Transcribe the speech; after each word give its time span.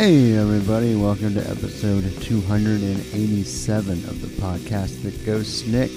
Hey, 0.00 0.38
everybody, 0.38 0.94
welcome 0.94 1.34
to 1.34 1.40
episode 1.40 2.04
287 2.22 3.92
of 4.04 4.20
the 4.20 4.28
podcast 4.40 5.02
that 5.02 5.26
goes 5.26 5.64
SNIKT. 5.64 5.88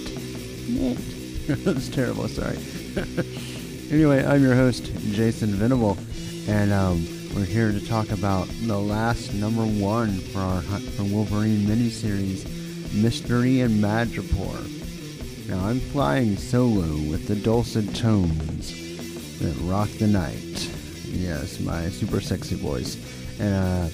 Snicked. 0.66 1.64
That's 1.64 1.88
terrible, 1.88 2.28
sorry. 2.28 2.58
anyway, 3.92 4.26
I'm 4.26 4.42
your 4.42 4.56
host, 4.56 4.86
Jason 5.12 5.50
Venable, 5.50 6.00
and 6.48 6.74
um, 6.74 7.06
we're 7.36 7.46
here 7.46 7.72
to 7.72 7.88
talk 7.88 8.10
about 8.10 8.48
the 8.64 8.80
last 8.80 9.36
number 9.36 9.62
one 9.62 10.18
for 10.18 10.40
our 10.40 10.64
Hunt 10.64 10.84
for 10.84 11.04
Wolverine 11.04 11.68
miniseries, 11.68 12.52
Mystery 12.96 13.62
and 13.62 13.80
Madripoor. 13.84 15.48
Now, 15.48 15.64
I'm 15.64 15.80
flying 15.80 16.38
solo 16.38 16.88
with 17.08 17.28
the 17.28 17.36
dulcet 17.36 17.94
tones 17.94 19.38
that 19.38 19.56
rock 19.70 19.90
the 20.00 20.08
night. 20.08 20.72
Yes, 21.06 21.60
my 21.60 21.90
super 21.90 22.20
sexy 22.20 22.56
voice 22.56 22.98
uh, 23.42 23.90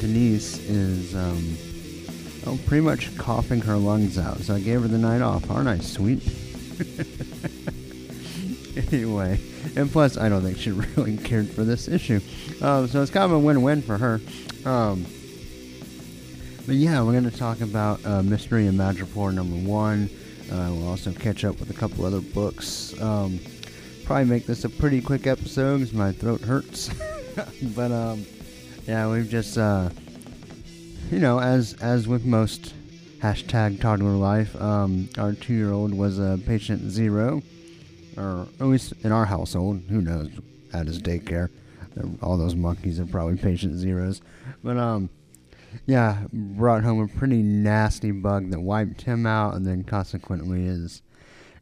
Denise 0.00 0.58
is 0.58 1.14
um, 1.14 1.56
oh, 2.46 2.58
pretty 2.66 2.82
much 2.82 3.16
coughing 3.18 3.60
her 3.62 3.76
lungs 3.76 4.18
out. 4.18 4.38
So 4.38 4.54
I 4.54 4.60
gave 4.60 4.82
her 4.82 4.88
the 4.88 4.98
night 4.98 5.22
off. 5.22 5.50
Aren't 5.50 5.68
I 5.68 5.78
sweet? 5.78 6.22
anyway, 8.92 9.40
and 9.76 9.90
plus, 9.90 10.16
I 10.16 10.28
don't 10.28 10.42
think 10.42 10.58
she 10.58 10.70
really 10.70 11.16
cared 11.16 11.48
for 11.48 11.64
this 11.64 11.88
issue. 11.88 12.20
Um, 12.60 12.88
so 12.88 13.02
it's 13.02 13.10
kind 13.10 13.24
of 13.24 13.32
a 13.32 13.38
win-win 13.38 13.82
for 13.82 13.98
her. 13.98 14.20
Um, 14.64 15.06
but 16.66 16.76
yeah, 16.76 17.02
we're 17.02 17.12
going 17.12 17.30
to 17.30 17.36
talk 17.36 17.60
about 17.60 18.04
uh, 18.04 18.22
Mystery 18.22 18.66
in 18.66 18.74
Madripoor 18.74 19.32
number 19.32 19.56
one. 19.56 20.10
Uh, 20.50 20.68
we'll 20.70 20.88
also 20.88 21.12
catch 21.12 21.44
up 21.44 21.58
with 21.60 21.70
a 21.70 21.74
couple 21.74 22.04
other 22.04 22.20
books. 22.20 22.98
Um, 23.00 23.40
probably 24.04 24.26
make 24.26 24.46
this 24.46 24.64
a 24.64 24.68
pretty 24.68 25.00
quick 25.00 25.26
episode 25.26 25.78
because 25.78 25.92
my 25.92 26.12
throat 26.12 26.40
hurts. 26.40 26.90
but 27.74 27.90
um, 27.90 28.24
yeah, 28.88 29.06
we've 29.06 29.28
just, 29.28 29.58
uh, 29.58 29.90
you 31.10 31.18
know, 31.18 31.38
as 31.38 31.74
as 31.74 32.08
with 32.08 32.24
most 32.24 32.74
hashtag 33.20 33.80
toddler 33.80 34.16
life, 34.16 34.58
um, 34.60 35.10
our 35.18 35.34
two-year-old 35.34 35.92
was 35.92 36.18
a 36.18 36.40
patient 36.46 36.90
zero, 36.90 37.42
or 38.16 38.46
at 38.58 38.66
least 38.66 38.94
in 39.02 39.12
our 39.12 39.26
household. 39.26 39.82
Who 39.90 40.00
knows? 40.00 40.30
At 40.72 40.86
his 40.86 41.02
daycare, 41.02 41.50
all 42.22 42.38
those 42.38 42.54
monkeys 42.54 42.98
are 42.98 43.06
probably 43.06 43.36
patient 43.36 43.76
zeros. 43.76 44.22
But 44.64 44.78
um, 44.78 45.10
yeah, 45.86 46.24
brought 46.32 46.82
home 46.82 47.00
a 47.00 47.08
pretty 47.08 47.42
nasty 47.42 48.10
bug 48.10 48.50
that 48.52 48.60
wiped 48.60 49.02
him 49.02 49.26
out, 49.26 49.54
and 49.54 49.66
then 49.66 49.84
consequently 49.84 50.64
is 50.66 51.02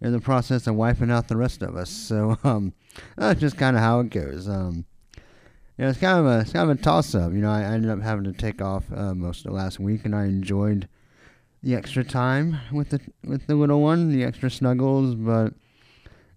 in 0.01 0.13
the 0.13 0.21
process 0.21 0.69
of 0.69 0.77
wiping 0.77 1.11
out 1.11 1.27
the 1.27 1.37
rest 1.37 1.63
of 1.63 1.75
us. 1.75 1.91
So 1.91 2.39
um, 2.45 2.73
that's 3.17 3.41
just 3.41 3.59
kind 3.59 3.77
of 3.77 3.83
how 3.83 3.99
it 3.99 4.11
goes. 4.11 4.49
Um 4.49 4.85
you 5.77 5.85
know, 5.85 5.91
it's 5.91 6.01
kind 6.01 6.19
of 6.19 6.27
a 6.27 6.41
it's 6.41 6.53
kind 6.53 6.71
of 6.71 6.79
a 6.79 6.83
toss 6.83 7.15
up. 7.15 7.33
You 7.33 7.39
know, 7.39 7.51
I, 7.51 7.63
ended 7.63 7.91
up 7.91 8.01
having 8.01 8.25
to 8.25 8.33
take 8.33 8.63
off 8.63 8.85
uh, 8.95 9.15
most 9.15 9.45
of 9.45 9.51
the 9.51 9.57
last 9.57 9.79
week, 9.79 10.05
and 10.05 10.15
I 10.15 10.25
enjoyed 10.25 10.89
the 11.63 11.75
extra 11.75 12.03
time 12.03 12.59
with 12.73 12.91
the 12.91 13.01
with 13.25 13.47
the 13.47 13.55
little 13.55 13.83
one, 13.83 14.11
the 14.11 14.25
extra 14.25 14.51
snuggles. 14.51 15.15
But 15.15 15.53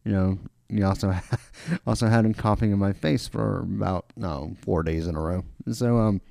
you 0.03 0.11
know, 0.11 0.39
he 0.67 0.83
also 0.83 1.13
also 1.87 2.07
had 2.07 2.25
him 2.25 2.33
coughing 2.33 2.71
in 2.71 2.79
my 2.79 2.91
face 2.91 3.27
for 3.27 3.59
about 3.59 4.05
no 4.17 4.55
four 4.61 4.83
days 4.83 5.07
in 5.07 5.15
a 5.15 5.21
row. 5.21 5.45
So 5.71 5.97
um, 5.97 6.21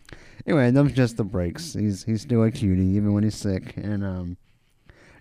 anyway, 0.47 0.71
that 0.71 0.83
was 0.83 0.93
just 0.93 1.17
the 1.17 1.25
breaks. 1.25 1.73
He's 1.73 2.05
he's 2.05 2.23
still 2.23 2.43
a 2.43 2.51
cutie 2.51 2.83
even 2.83 3.15
when 3.15 3.25
he's 3.25 3.37
sick, 3.37 3.75
and 3.77 4.05
um, 4.05 4.37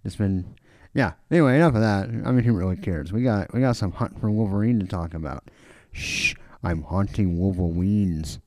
it's 0.04 0.18
been 0.18 0.56
yeah. 0.94 1.14
Anyway, 1.32 1.56
enough 1.56 1.76
of 1.76 1.82
that. 1.82 2.10
I 2.10 2.32
mean, 2.32 2.44
who 2.44 2.52
really 2.52 2.76
cares? 2.76 3.14
We 3.14 3.24
got 3.24 3.54
we 3.54 3.62
got 3.62 3.78
some 3.78 3.94
hunt 3.94 4.20
for 4.20 4.30
Wolverine 4.30 4.80
to 4.82 4.88
talk 4.88 5.14
about. 5.14 5.46
Shh. 5.94 6.34
I'm 6.64 6.84
haunting 6.84 7.38
Wolverines. 7.38 8.40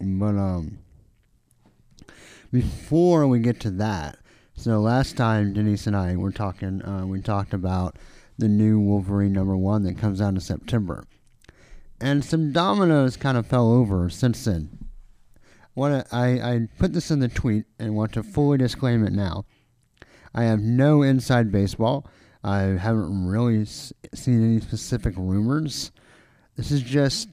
But 0.00 0.36
um 0.36 0.78
before 2.50 3.26
we 3.26 3.40
get 3.40 3.60
to 3.60 3.70
that, 3.72 4.18
so 4.54 4.80
last 4.80 5.16
time 5.16 5.52
Denise 5.52 5.86
and 5.86 5.94
I 5.94 6.16
were 6.16 6.32
talking, 6.32 6.82
uh, 6.82 7.04
we 7.04 7.20
talked 7.20 7.52
about 7.52 7.96
the 8.38 8.48
new 8.48 8.80
Wolverine 8.80 9.32
number 9.32 9.56
one 9.56 9.82
that 9.82 9.98
comes 9.98 10.20
out 10.20 10.34
in 10.34 10.40
September, 10.40 11.04
and 12.00 12.24
some 12.24 12.52
dominoes 12.52 13.16
kind 13.16 13.36
of 13.36 13.46
fell 13.46 13.70
over 13.70 14.08
since 14.08 14.44
then. 14.44 14.86
What 15.74 16.12
I 16.12 16.40
I 16.40 16.68
put 16.78 16.92
this 16.92 17.10
in 17.10 17.20
the 17.20 17.28
tweet 17.28 17.66
and 17.78 17.94
want 17.94 18.12
to 18.14 18.22
fully 18.22 18.58
disclaim 18.58 19.04
it 19.04 19.12
now. 19.12 19.44
I 20.34 20.44
have 20.44 20.60
no 20.60 21.02
inside 21.02 21.52
baseball. 21.52 22.06
I 22.42 22.60
haven't 22.60 23.26
really 23.26 23.64
seen 23.64 24.44
any 24.44 24.60
specific 24.60 25.14
rumors. 25.16 25.90
This 26.56 26.70
is 26.70 26.82
just 26.82 27.28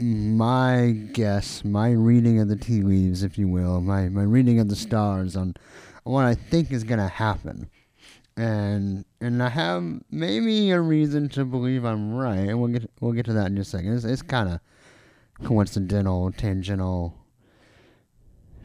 my 0.00 0.96
guess, 1.12 1.64
my 1.64 1.90
reading 1.90 2.40
of 2.40 2.48
the 2.48 2.56
tea 2.56 2.82
leaves, 2.82 3.22
if 3.22 3.38
you 3.38 3.48
will, 3.48 3.80
my, 3.80 4.08
my 4.08 4.22
reading 4.22 4.60
of 4.60 4.68
the 4.68 4.76
stars 4.76 5.36
on, 5.36 5.54
on 6.06 6.12
what 6.12 6.24
I 6.24 6.34
think 6.34 6.70
is 6.70 6.84
going 6.84 7.00
to 7.00 7.08
happen. 7.08 7.68
And 8.36 9.04
and 9.20 9.42
I 9.42 9.48
have 9.48 9.82
maybe 10.12 10.70
a 10.70 10.80
reason 10.80 11.28
to 11.30 11.44
believe 11.44 11.84
I'm 11.84 12.14
right, 12.14 12.36
and 12.36 12.60
we'll 12.60 12.70
get 12.70 12.88
we'll 13.00 13.12
get 13.12 13.26
to 13.26 13.32
that 13.32 13.48
in 13.48 13.56
just 13.56 13.74
a 13.74 13.78
second. 13.78 13.96
It's, 13.96 14.04
it's 14.04 14.22
kind 14.22 14.48
of 14.48 14.60
coincidental, 15.44 16.30
tangential, 16.30 17.14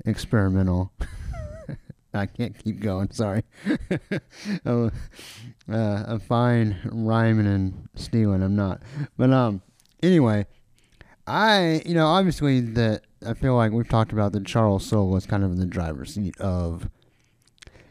experimental. 0.05 0.91
I 2.13 2.27
can't 2.27 2.55
keep 2.55 2.81
going. 2.81 3.09
Sorry. 3.11 3.43
oh, 4.67 4.91
uh, 5.71 6.03
I'm 6.07 6.19
fine 6.19 6.77
rhyming 6.85 7.47
and 7.47 7.89
stealing. 7.95 8.43
I'm 8.43 8.55
not. 8.55 8.83
But 9.17 9.31
um, 9.31 9.63
anyway, 10.03 10.45
I, 11.25 11.81
you 11.85 11.93
know, 11.93 12.07
obviously 12.07 12.59
that 12.59 13.03
I 13.25 13.33
feel 13.33 13.55
like 13.55 13.71
we've 13.71 13.87
talked 13.87 14.11
about 14.11 14.33
that 14.33 14.45
Charles 14.45 14.85
Soule 14.85 15.09
was 15.09 15.25
kind 15.25 15.43
of 15.43 15.51
in 15.51 15.59
the 15.59 15.65
driver's 15.65 16.13
seat 16.15 16.39
of, 16.39 16.89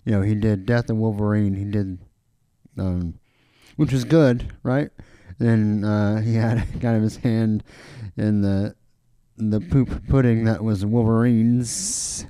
you 0.05 0.13
know, 0.13 0.23
he 0.23 0.35
did 0.35 0.67
Death 0.67 0.91
of 0.91 0.97
Wolverine, 0.97 1.55
he 1.55 1.65
did, 1.65 1.99
um, 2.79 3.19
which 3.77 3.93
was 3.93 4.05
good, 4.05 4.53
right? 4.63 4.91
Then 5.39 5.85
uh, 5.85 6.21
he 6.21 6.35
had 6.35 6.67
kind 6.81 6.97
of 6.97 7.03
his 7.03 7.17
hand 7.17 7.65
in 8.17 8.43
the 8.43 8.75
the 9.39 9.61
poop 9.61 10.07
pudding 10.09 10.45
that 10.45 10.63
was 10.63 10.85
Wolverine's. 10.85 12.27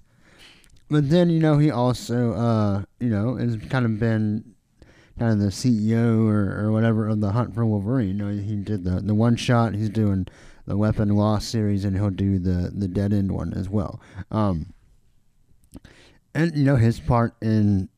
But 0.88 1.10
then, 1.10 1.30
you 1.30 1.41
know, 1.41 1.58
he 1.58 1.70
also, 1.70 2.32
uh, 2.32 2.84
you 3.00 3.08
know, 3.08 3.36
has 3.36 3.56
kind 3.68 3.84
of 3.84 3.98
been 3.98 4.54
kind 5.18 5.32
of 5.32 5.38
the 5.41 5.48
CEO 5.48 6.26
or, 6.26 6.64
or 6.64 6.72
whatever 6.72 7.08
of 7.08 7.20
the 7.20 7.32
Hunt 7.32 7.54
for 7.54 7.66
Wolverine. 7.66 8.08
You 8.08 8.14
know, 8.14 8.28
he 8.28 8.56
did 8.56 8.84
the 8.84 9.00
the 9.00 9.14
one 9.14 9.36
shot. 9.36 9.74
He's 9.74 9.88
doing 9.88 10.26
the 10.66 10.76
Weapon 10.76 11.08
Lost 11.08 11.50
series, 11.50 11.84
and 11.84 11.96
he'll 11.96 12.10
do 12.10 12.38
the 12.38 12.70
the 12.74 12.88
Dead 12.88 13.12
End 13.12 13.32
one 13.32 13.52
as 13.54 13.68
well. 13.68 14.00
Um, 14.30 14.72
and 16.34 16.56
you 16.56 16.64
know 16.64 16.76
his 16.76 17.00
part 17.00 17.34
in 17.40 17.88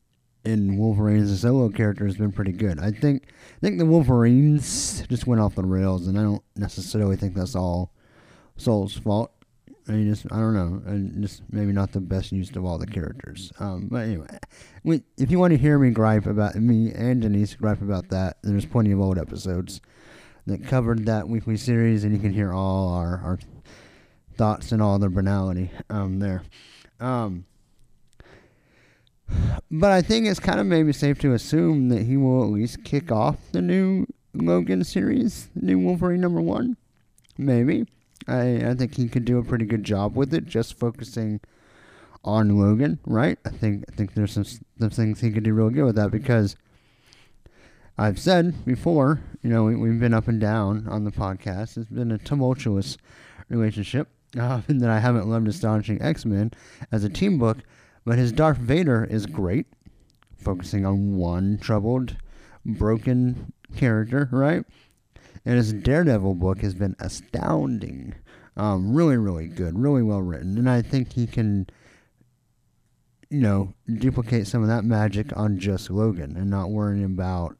in 0.43 0.77
Wolverine 0.77 1.21
as 1.21 1.31
a 1.31 1.37
solo 1.37 1.69
character 1.69 2.05
has 2.05 2.17
been 2.17 2.31
pretty 2.31 2.51
good. 2.51 2.79
I 2.79 2.91
think 2.91 3.23
I 3.27 3.59
think 3.61 3.79
the 3.79 3.85
Wolverines 3.85 5.03
just 5.07 5.27
went 5.27 5.41
off 5.41 5.55
the 5.55 5.63
rails, 5.63 6.07
and 6.07 6.17
I 6.17 6.23
don't 6.23 6.43
necessarily 6.55 7.15
think 7.15 7.35
that's 7.35 7.55
all 7.55 7.91
Soule's 8.57 8.93
fault. 8.93 9.31
I 9.87 9.91
mean, 9.91 10.09
just 10.09 10.25
I 10.31 10.37
don't 10.37 10.53
know, 10.53 10.81
and 10.85 11.21
just 11.21 11.43
maybe 11.51 11.71
not 11.71 11.91
the 11.91 11.99
best 11.99 12.31
use 12.31 12.49
of 12.55 12.65
all 12.65 12.77
the 12.77 12.87
characters. 12.87 13.51
Um, 13.59 13.87
but 13.91 14.03
anyway, 14.03 14.27
if 15.17 15.29
you 15.29 15.39
want 15.39 15.51
to 15.51 15.57
hear 15.57 15.77
me 15.77 15.91
gripe 15.91 16.25
about 16.25 16.55
me 16.55 16.91
and 16.91 17.21
Denise 17.21 17.55
gripe 17.55 17.81
about 17.81 18.09
that, 18.09 18.37
there's 18.41 18.65
plenty 18.65 18.91
of 18.91 18.99
old 18.99 19.19
episodes 19.19 19.81
that 20.45 20.65
covered 20.65 21.05
that 21.05 21.27
weekly 21.27 21.57
series, 21.57 22.03
and 22.03 22.13
you 22.13 22.19
can 22.19 22.33
hear 22.33 22.53
all 22.53 22.93
our, 22.93 23.21
our 23.23 23.39
thoughts 24.35 24.71
and 24.71 24.81
all 24.81 24.99
the 24.99 25.09
banality 25.09 25.71
um, 25.89 26.19
there. 26.19 26.43
Um, 26.99 27.45
but 29.71 29.91
I 29.91 30.01
think 30.01 30.27
it's 30.27 30.39
kind 30.39 30.59
of 30.59 30.65
maybe 30.65 30.93
safe 30.93 31.19
to 31.19 31.33
assume 31.33 31.89
that 31.89 32.03
he 32.03 32.15
will 32.15 32.43
at 32.43 32.49
least 32.49 32.83
kick 32.83 33.11
off 33.11 33.37
the 33.51 33.61
new 33.61 34.05
Logan 34.33 34.83
series, 34.83 35.49
new 35.55 35.79
Wolverine 35.79 36.21
number 36.21 36.41
one. 36.41 36.77
Maybe. 37.37 37.85
I, 38.27 38.69
I 38.69 38.73
think 38.75 38.95
he 38.95 39.07
could 39.07 39.25
do 39.25 39.37
a 39.37 39.43
pretty 39.43 39.65
good 39.65 39.83
job 39.83 40.15
with 40.15 40.33
it, 40.33 40.45
just 40.45 40.79
focusing 40.79 41.39
on 42.23 42.57
Logan, 42.59 42.99
right? 43.05 43.37
I 43.45 43.49
think 43.49 43.85
I 43.87 43.95
think 43.95 44.13
there's 44.13 44.33
some 44.33 44.45
some 44.45 44.89
things 44.89 45.21
he 45.21 45.31
could 45.31 45.43
do 45.43 45.53
real 45.53 45.69
good 45.69 45.85
with 45.85 45.95
that 45.95 46.11
because 46.11 46.55
I've 47.97 48.19
said 48.19 48.65
before, 48.65 49.21
you 49.41 49.49
know, 49.49 49.63
we, 49.63 49.89
have 49.89 49.99
been 49.99 50.13
up 50.13 50.27
and 50.27 50.39
down 50.39 50.85
on 50.87 51.05
the 51.05 51.11
podcast. 51.11 51.77
It's 51.77 51.89
been 51.89 52.11
a 52.11 52.17
tumultuous 52.17 52.97
relationship. 53.49 54.09
Uh, 54.37 54.59
that 54.67 54.89
I 54.89 54.99
haven't 54.99 55.29
loved 55.29 55.47
Astonishing 55.47 56.01
X 56.01 56.25
Men 56.25 56.51
as 56.91 57.05
a 57.05 57.09
team 57.09 57.39
book, 57.39 57.59
but 58.03 58.17
his 58.17 58.33
Darth 58.33 58.57
Vader 58.57 59.05
is 59.05 59.25
great, 59.25 59.65
focusing 60.35 60.85
on 60.85 61.15
one 61.15 61.57
troubled, 61.57 62.17
broken 62.65 63.53
character, 63.77 64.27
right? 64.33 64.65
And 65.45 65.55
his 65.55 65.71
Daredevil 65.71 66.35
book 66.35 66.59
has 66.59 66.73
been 66.73 66.97
astounding. 66.99 68.15
Um, 68.57 68.93
really, 68.93 69.15
really 69.15 69.47
good, 69.47 69.79
really 69.79 70.03
well 70.03 70.21
written, 70.21 70.57
and 70.57 70.69
I 70.69 70.81
think 70.81 71.13
he 71.13 71.27
can, 71.27 71.67
you 73.29 73.39
know, 73.39 73.73
duplicate 73.87 74.47
some 74.47 74.63
of 74.63 74.67
that 74.67 74.83
magic 74.83 75.31
on 75.37 75.59
just 75.59 75.89
Logan 75.89 76.35
and 76.35 76.49
not 76.49 76.71
worrying 76.71 77.05
about, 77.05 77.55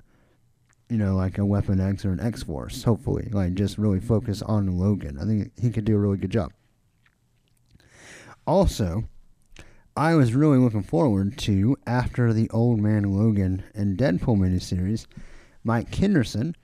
you 0.95 1.03
know, 1.03 1.13
like 1.13 1.37
a 1.37 1.45
Weapon 1.45 1.81
X 1.81 2.05
or 2.05 2.11
an 2.11 2.21
X 2.21 2.43
Force. 2.43 2.83
Hopefully, 2.83 3.27
like 3.31 3.53
just 3.53 3.77
really 3.77 3.99
focus 3.99 4.41
on 4.41 4.79
Logan. 4.79 5.19
I 5.19 5.25
think 5.25 5.51
he 5.59 5.69
could 5.69 5.83
do 5.83 5.95
a 5.95 5.99
really 5.99 6.17
good 6.17 6.31
job. 6.31 6.53
Also, 8.47 9.03
I 9.97 10.15
was 10.15 10.33
really 10.33 10.57
looking 10.57 10.83
forward 10.83 11.37
to 11.39 11.77
after 11.85 12.31
the 12.31 12.49
Old 12.51 12.79
Man 12.79 13.03
Logan 13.13 13.65
and 13.73 13.97
Deadpool 13.97 14.37
miniseries, 14.37 15.05
Mike 15.65 15.93
Henderson 15.93 16.55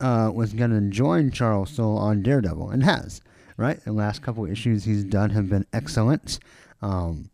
uh, 0.00 0.32
was 0.34 0.52
going 0.52 0.70
to 0.70 0.80
join 0.90 1.30
Charles 1.30 1.70
Soule 1.70 1.96
on 1.96 2.22
Daredevil 2.22 2.70
and 2.70 2.82
has 2.82 3.20
right? 3.56 3.82
The 3.84 3.92
last 3.92 4.22
couple 4.22 4.44
issues 4.46 4.84
he's 4.84 5.04
done 5.04 5.30
have 5.30 5.48
been 5.48 5.66
excellent. 5.72 6.38
Um, 6.82 7.30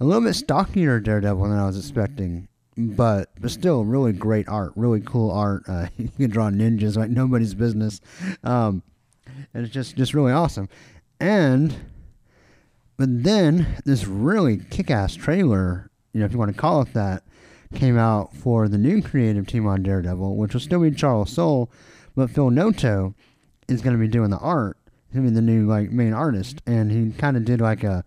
a 0.00 0.04
little 0.04 0.22
bit 0.22 0.34
stockier 0.34 1.00
Daredevil 1.00 1.48
than 1.48 1.58
I 1.58 1.66
was 1.66 1.78
expecting, 1.78 2.48
but 2.78 3.30
but 3.40 3.50
still 3.50 3.84
really 3.84 4.12
great 4.12 4.48
art, 4.48 4.72
really 4.76 5.00
cool 5.00 5.30
art. 5.30 5.64
Uh, 5.68 5.88
you 5.96 6.08
can 6.16 6.30
draw 6.30 6.50
ninjas 6.50 6.96
like 6.96 7.10
nobody's 7.10 7.54
business, 7.54 8.00
um, 8.44 8.82
and 9.52 9.64
it's 9.64 9.72
just 9.72 9.96
just 9.96 10.14
really 10.14 10.32
awesome. 10.32 10.68
And 11.20 11.74
but 12.96 13.24
then 13.24 13.76
this 13.84 14.06
really 14.06 14.58
kick-ass 14.58 15.14
trailer, 15.14 15.90
you 16.12 16.20
know, 16.20 16.26
if 16.26 16.32
you 16.32 16.38
want 16.38 16.52
to 16.54 16.60
call 16.60 16.82
it 16.82 16.92
that, 16.94 17.22
came 17.74 17.98
out 17.98 18.34
for 18.34 18.68
the 18.68 18.78
new 18.78 19.02
creative 19.02 19.46
team 19.46 19.66
on 19.66 19.82
Daredevil, 19.82 20.36
which 20.36 20.52
will 20.52 20.60
still 20.60 20.80
be 20.80 20.90
Charles 20.90 21.30
Soule, 21.30 21.70
but 22.16 22.30
Phil 22.30 22.50
Noto 22.50 23.14
is 23.68 23.82
going 23.82 23.94
to 23.94 24.00
be 24.00 24.08
doing 24.08 24.30
the 24.30 24.38
art 24.38 24.78
him 25.12 25.26
and 25.26 25.36
the 25.36 25.42
new 25.42 25.66
like 25.66 25.90
main 25.90 26.12
artist, 26.12 26.62
and 26.66 26.90
he 26.90 27.12
kind 27.18 27.36
of 27.36 27.44
did 27.44 27.60
like 27.60 27.82
a 27.82 28.04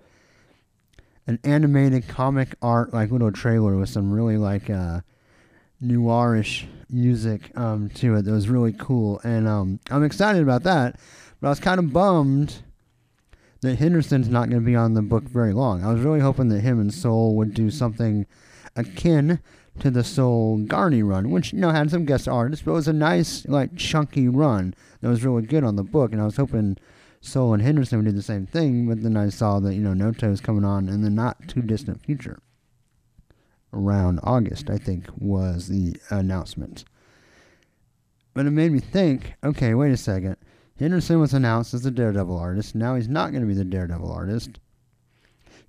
an 1.27 1.39
animated 1.43 2.07
comic 2.07 2.55
art 2.61 2.93
like 2.93 3.11
little 3.11 3.31
trailer 3.31 3.77
with 3.77 3.89
some 3.89 4.11
really 4.11 4.37
like 4.37 4.69
uh, 4.69 5.01
noirish 5.83 6.65
music 6.89 7.55
um, 7.57 7.89
to 7.89 8.15
it 8.15 8.25
that 8.25 8.31
was 8.31 8.49
really 8.49 8.73
cool, 8.73 9.19
and 9.23 9.47
um, 9.47 9.79
I'm 9.89 10.03
excited 10.03 10.41
about 10.41 10.63
that. 10.63 10.99
But 11.39 11.47
I 11.47 11.49
was 11.51 11.59
kind 11.59 11.79
of 11.79 11.91
bummed 11.93 12.63
that 13.61 13.77
Henderson's 13.79 14.27
not 14.27 14.49
going 14.49 14.61
to 14.61 14.65
be 14.65 14.75
on 14.75 14.93
the 14.93 15.01
book 15.01 15.23
very 15.23 15.53
long. 15.53 15.83
I 15.83 15.93
was 15.93 16.01
really 16.01 16.19
hoping 16.19 16.49
that 16.49 16.61
him 16.61 16.79
and 16.79 16.93
Soule 16.93 17.35
would 17.35 17.53
do 17.53 17.69
something 17.69 18.25
akin 18.75 19.39
to 19.79 19.89
the 19.89 20.03
Soule 20.03 20.57
Garney 20.59 21.07
run, 21.07 21.31
which 21.31 21.53
you 21.53 21.59
know 21.59 21.69
had 21.69 21.89
some 21.91 22.05
guest 22.05 22.27
artists, 22.27 22.65
but 22.65 22.71
it 22.71 22.75
was 22.75 22.87
a 22.87 22.93
nice 22.93 23.45
like 23.47 23.75
chunky 23.75 24.27
run 24.27 24.73
that 24.99 25.09
was 25.09 25.23
really 25.23 25.43
good 25.43 25.63
on 25.63 25.75
the 25.75 25.83
book, 25.83 26.11
and 26.11 26.21
I 26.21 26.25
was 26.25 26.37
hoping 26.37 26.77
Soule 27.21 27.53
and 27.53 27.61
Henderson 27.61 28.03
do 28.03 28.11
the 28.11 28.23
same 28.23 28.47
thing, 28.47 28.87
but 28.87 29.03
then 29.03 29.15
I 29.15 29.29
saw 29.29 29.59
that, 29.59 29.75
you 29.75 29.81
know, 29.81 29.93
Noto 29.93 30.31
is 30.31 30.41
coming 30.41 30.65
on 30.65 30.89
in 30.89 31.03
the 31.03 31.09
not 31.09 31.47
too 31.47 31.61
distant 31.61 32.03
future. 32.03 32.39
Around 33.71 34.19
August, 34.23 34.69
I 34.69 34.77
think, 34.77 35.05
was 35.15 35.67
the 35.67 35.95
announcement. 36.09 36.83
But 38.33 38.47
it 38.47 38.51
made 38.51 38.71
me 38.71 38.79
think, 38.79 39.35
okay, 39.43 39.73
wait 39.75 39.91
a 39.91 39.97
second. 39.97 40.35
Henderson 40.79 41.19
was 41.19 41.33
announced 41.33 41.75
as 41.75 41.83
the 41.83 41.91
Daredevil 41.91 42.35
artist. 42.35 42.73
Now 42.73 42.95
he's 42.95 43.07
not 43.07 43.29
going 43.29 43.41
to 43.41 43.47
be 43.47 43.53
the 43.53 43.63
Daredevil 43.63 44.11
artist. 44.11 44.59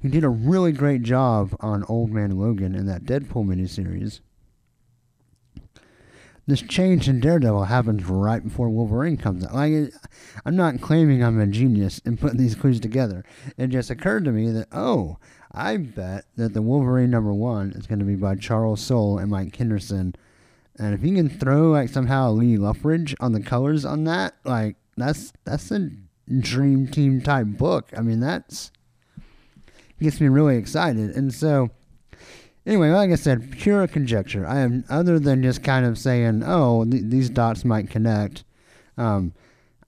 He 0.00 0.08
did 0.08 0.24
a 0.24 0.28
really 0.30 0.72
great 0.72 1.02
job 1.02 1.54
on 1.60 1.84
Old 1.84 2.10
Man 2.10 2.38
Logan 2.38 2.74
in 2.74 2.86
that 2.86 3.04
Deadpool 3.04 3.46
miniseries. 3.46 4.20
This 6.46 6.60
change 6.60 7.08
in 7.08 7.20
Daredevil 7.20 7.64
happens 7.64 8.04
right 8.04 8.42
before 8.42 8.68
Wolverine 8.68 9.16
comes 9.16 9.44
out. 9.44 9.54
Like, 9.54 9.92
I'm 10.44 10.56
not 10.56 10.80
claiming 10.80 11.22
I'm 11.22 11.40
a 11.40 11.46
genius 11.46 12.00
in 12.00 12.16
putting 12.16 12.38
these 12.38 12.56
clues 12.56 12.80
together. 12.80 13.24
It 13.56 13.68
just 13.68 13.90
occurred 13.90 14.24
to 14.24 14.32
me 14.32 14.50
that, 14.50 14.66
oh, 14.72 15.18
I 15.52 15.76
bet 15.76 16.24
that 16.36 16.52
the 16.52 16.62
Wolverine 16.62 17.10
number 17.10 17.32
one 17.32 17.70
is 17.72 17.86
going 17.86 18.00
to 18.00 18.04
be 18.04 18.16
by 18.16 18.34
Charles 18.34 18.80
Soule 18.80 19.18
and 19.18 19.30
Mike 19.30 19.54
Henderson. 19.54 20.16
And 20.78 20.94
if 20.94 21.04
you 21.04 21.14
can 21.14 21.28
throw 21.28 21.70
like 21.70 21.90
somehow 21.90 22.30
Lee 22.32 22.56
Loughridge 22.56 23.14
on 23.20 23.32
the 23.32 23.42
colors 23.42 23.84
on 23.84 24.04
that, 24.04 24.34
like 24.44 24.76
that's 24.96 25.32
that's 25.44 25.70
a 25.70 25.90
dream 26.40 26.88
team 26.88 27.20
type 27.20 27.46
book. 27.46 27.90
I 27.96 28.00
mean, 28.00 28.20
that's 28.20 28.72
gets 30.00 30.20
me 30.20 30.28
really 30.28 30.56
excited. 30.56 31.14
And 31.14 31.32
so 31.32 31.70
Anyway, 32.64 32.90
like 32.90 33.10
I 33.10 33.16
said, 33.16 33.50
pure 33.52 33.86
conjecture. 33.88 34.46
I 34.46 34.60
am 34.60 34.84
other 34.88 35.18
than 35.18 35.42
just 35.42 35.64
kind 35.64 35.84
of 35.84 35.98
saying, 35.98 36.42
"Oh, 36.46 36.84
th- 36.84 37.04
these 37.06 37.28
dots 37.28 37.64
might 37.64 37.90
connect." 37.90 38.44
Um, 38.96 39.32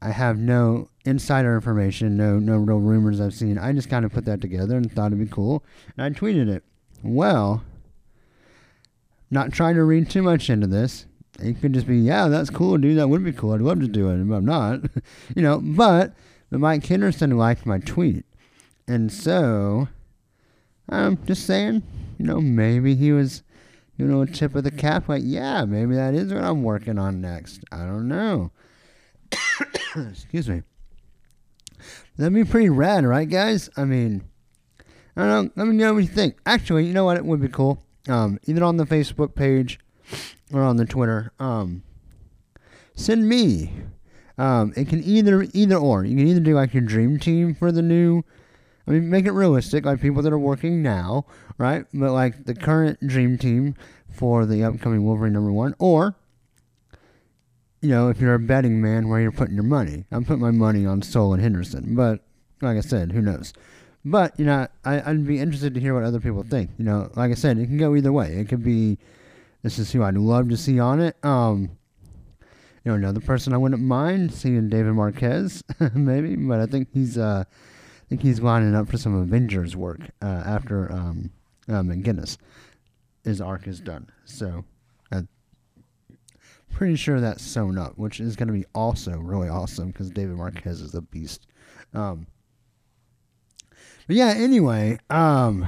I 0.02 0.10
have 0.10 0.38
no 0.38 0.88
insider 1.04 1.54
information, 1.54 2.16
no 2.16 2.38
no 2.38 2.56
real 2.56 2.80
rumors 2.80 3.20
I've 3.20 3.34
seen. 3.34 3.58
I 3.58 3.72
just 3.72 3.88
kind 3.88 4.04
of 4.04 4.12
put 4.12 4.24
that 4.24 4.40
together 4.40 4.76
and 4.76 4.90
thought 4.90 5.12
it'd 5.12 5.18
be 5.18 5.26
cool, 5.26 5.64
and 5.96 6.04
I 6.04 6.18
tweeted 6.18 6.48
it. 6.48 6.64
Well, 7.02 7.62
not 9.30 9.52
trying 9.52 9.76
to 9.76 9.84
read 9.84 10.10
too 10.10 10.22
much 10.22 10.50
into 10.50 10.66
this. 10.66 11.06
It 11.40 11.60
could 11.60 11.74
just 11.74 11.86
be, 11.86 11.98
yeah, 11.98 12.28
that's 12.28 12.50
cool, 12.50 12.78
dude. 12.78 12.96
That 12.98 13.08
would 13.08 13.24
be 13.24 13.32
cool. 13.32 13.52
I'd 13.52 13.60
love 13.60 13.80
to 13.80 13.88
do 13.88 14.08
it, 14.10 14.24
but 14.24 14.36
I'm 14.36 14.44
not, 14.44 14.80
you 15.36 15.42
know. 15.42 15.60
But 15.62 16.12
but 16.50 16.58
Mike 16.58 16.84
Henderson 16.84 17.36
liked 17.36 17.66
my 17.66 17.78
tweet, 17.78 18.24
and 18.88 19.12
so 19.12 19.88
I'm 20.88 21.24
just 21.24 21.46
saying 21.46 21.82
you 22.18 22.26
know, 22.26 22.40
maybe 22.40 22.94
he 22.94 23.12
was, 23.12 23.42
you 23.96 24.06
know, 24.06 24.24
tip 24.24 24.54
of 24.54 24.64
the 24.64 24.70
cap. 24.70 25.08
Like, 25.08 25.22
yeah, 25.24 25.64
maybe 25.64 25.94
that 25.94 26.14
is 26.14 26.32
what 26.32 26.44
I'm 26.44 26.62
working 26.62 26.98
on 26.98 27.20
next. 27.20 27.64
I 27.72 27.78
don't 27.78 28.08
know. 28.08 28.50
Excuse 29.96 30.48
me. 30.48 30.62
That'd 32.16 32.34
be 32.34 32.44
pretty 32.44 32.68
rad, 32.68 33.04
right, 33.04 33.28
guys? 33.28 33.68
I 33.76 33.84
mean, 33.84 34.24
I 35.16 35.22
don't 35.22 35.46
know. 35.46 35.52
Let 35.56 35.68
me 35.68 35.76
know 35.76 35.94
what 35.94 36.04
you 36.04 36.08
think. 36.08 36.36
Actually, 36.46 36.86
you 36.86 36.92
know 36.92 37.04
what? 37.04 37.16
It 37.16 37.24
would 37.24 37.40
be 37.40 37.48
cool. 37.48 37.82
Um, 38.08 38.38
either 38.46 38.62
on 38.62 38.76
the 38.76 38.84
Facebook 38.84 39.34
page 39.34 39.80
or 40.52 40.62
on 40.62 40.76
the 40.76 40.84
Twitter. 40.84 41.32
Um, 41.38 41.82
send 42.94 43.28
me. 43.28 43.72
Um, 44.36 44.72
it 44.76 44.88
can 44.88 45.02
either 45.02 45.46
either 45.52 45.76
or. 45.76 46.04
You 46.04 46.16
can 46.16 46.26
either 46.26 46.40
do 46.40 46.54
like 46.54 46.74
your 46.74 46.82
dream 46.82 47.18
team 47.18 47.54
for 47.54 47.72
the 47.72 47.82
new 47.82 48.24
I 48.86 48.90
mean, 48.90 49.08
make 49.08 49.26
it 49.26 49.32
realistic, 49.32 49.84
like 49.84 50.00
people 50.00 50.22
that 50.22 50.32
are 50.32 50.38
working 50.38 50.82
now, 50.82 51.24
right? 51.58 51.86
But 51.92 52.12
like 52.12 52.44
the 52.44 52.54
current 52.54 53.06
dream 53.06 53.38
team 53.38 53.74
for 54.10 54.46
the 54.46 54.64
upcoming 54.64 55.04
Wolverine 55.04 55.32
number 55.32 55.52
one, 55.52 55.74
or 55.78 56.16
you 57.80 57.90
know, 57.90 58.08
if 58.08 58.20
you're 58.20 58.34
a 58.34 58.38
betting 58.38 58.80
man, 58.80 59.08
where 59.08 59.20
you're 59.20 59.32
putting 59.32 59.54
your 59.54 59.64
money. 59.64 60.06
I'm 60.10 60.24
putting 60.24 60.40
my 60.40 60.50
money 60.50 60.86
on 60.86 61.02
Soule 61.02 61.34
and 61.34 61.42
Henderson, 61.42 61.94
but 61.94 62.20
like 62.62 62.78
I 62.78 62.80
said, 62.80 63.12
who 63.12 63.20
knows? 63.20 63.52
But 64.04 64.38
you 64.38 64.46
know, 64.46 64.68
I, 64.84 65.10
I'd 65.10 65.26
be 65.26 65.38
interested 65.38 65.74
to 65.74 65.80
hear 65.80 65.94
what 65.94 66.04
other 66.04 66.20
people 66.20 66.42
think. 66.42 66.70
You 66.78 66.84
know, 66.84 67.10
like 67.14 67.30
I 67.30 67.34
said, 67.34 67.58
it 67.58 67.66
can 67.66 67.78
go 67.78 67.94
either 67.94 68.12
way. 68.12 68.36
It 68.36 68.48
could 68.48 68.64
be 68.64 68.98
this 69.62 69.78
is 69.78 69.92
who 69.92 70.02
I'd 70.02 70.16
love 70.16 70.48
to 70.50 70.56
see 70.56 70.78
on 70.78 71.00
it. 71.00 71.16
Um, 71.24 71.70
you 72.84 72.90
know, 72.90 72.94
another 72.94 73.20
person 73.20 73.54
I 73.54 73.56
wouldn't 73.56 73.80
mind 73.80 74.32
seeing 74.32 74.68
David 74.68 74.92
Marquez, 74.92 75.64
maybe, 75.94 76.36
but 76.36 76.60
I 76.60 76.66
think 76.66 76.88
he's 76.92 77.16
uh 77.16 77.44
I 78.04 78.06
think 78.08 78.22
he's 78.22 78.40
lining 78.40 78.74
up 78.74 78.88
for 78.88 78.98
some 78.98 79.14
Avengers 79.14 79.74
work 79.74 80.00
uh, 80.20 80.42
after 80.44 80.92
um, 80.92 81.30
uh, 81.68 81.82
McGuinness. 81.82 82.36
His 83.24 83.40
arc 83.40 83.66
is 83.66 83.80
done. 83.80 84.10
So 84.24 84.64
I'm 85.10 85.28
pretty 86.72 86.96
sure 86.96 87.20
that's 87.20 87.42
sewn 87.42 87.78
up, 87.78 87.96
which 87.96 88.20
is 88.20 88.36
going 88.36 88.48
to 88.48 88.52
be 88.52 88.66
also 88.74 89.18
really 89.18 89.48
awesome 89.48 89.88
because 89.88 90.10
David 90.10 90.36
Marquez 90.36 90.80
is 90.80 90.94
a 90.94 91.00
beast. 91.00 91.46
Um, 91.94 92.26
but 94.06 94.16
yeah, 94.16 94.34
anyway, 94.36 94.98
um, 95.08 95.66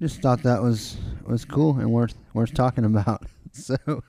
just 0.00 0.20
thought 0.20 0.42
that 0.42 0.62
was 0.62 0.96
was 1.26 1.44
cool 1.44 1.78
and 1.78 1.90
worth 1.90 2.14
worth 2.32 2.54
talking 2.54 2.84
about. 2.84 3.24
So, 3.56 4.02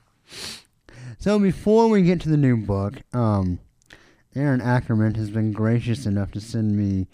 so 1.19 1.37
before 1.37 1.87
we 1.87 2.01
get 2.01 2.19
to 2.21 2.29
the 2.29 2.35
new 2.35 2.57
book, 2.57 2.95
um, 3.13 3.59
Aaron 4.35 4.59
Ackerman 4.59 5.13
has 5.13 5.29
been 5.29 5.51
gracious 5.51 6.07
enough 6.07 6.31
to 6.31 6.41
send 6.41 6.75
me 6.75 7.07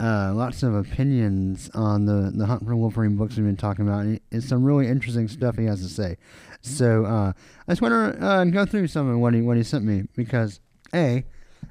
uh, 0.00 0.32
lots 0.34 0.62
of 0.62 0.74
opinions 0.74 1.70
on 1.74 2.06
the, 2.06 2.32
the 2.34 2.46
Hunt 2.46 2.64
for 2.64 2.76
Wolverine 2.76 3.16
books 3.16 3.36
we've 3.36 3.46
been 3.46 3.56
talking 3.56 3.86
about. 3.86 4.06
It's 4.30 4.48
some 4.48 4.64
really 4.64 4.86
interesting 4.86 5.28
stuff 5.28 5.56
he 5.56 5.64
has 5.64 5.82
to 5.82 5.88
say. 5.88 6.16
So 6.60 7.04
uh, 7.04 7.32
I 7.66 7.72
just 7.72 7.82
want 7.82 7.94
to 8.18 8.24
uh, 8.24 8.44
go 8.44 8.64
through 8.64 8.88
some 8.88 9.08
of 9.08 9.18
what 9.18 9.34
he 9.34 9.40
what 9.40 9.56
he 9.56 9.62
sent 9.62 9.84
me 9.84 10.04
because 10.14 10.60
a 10.94 11.24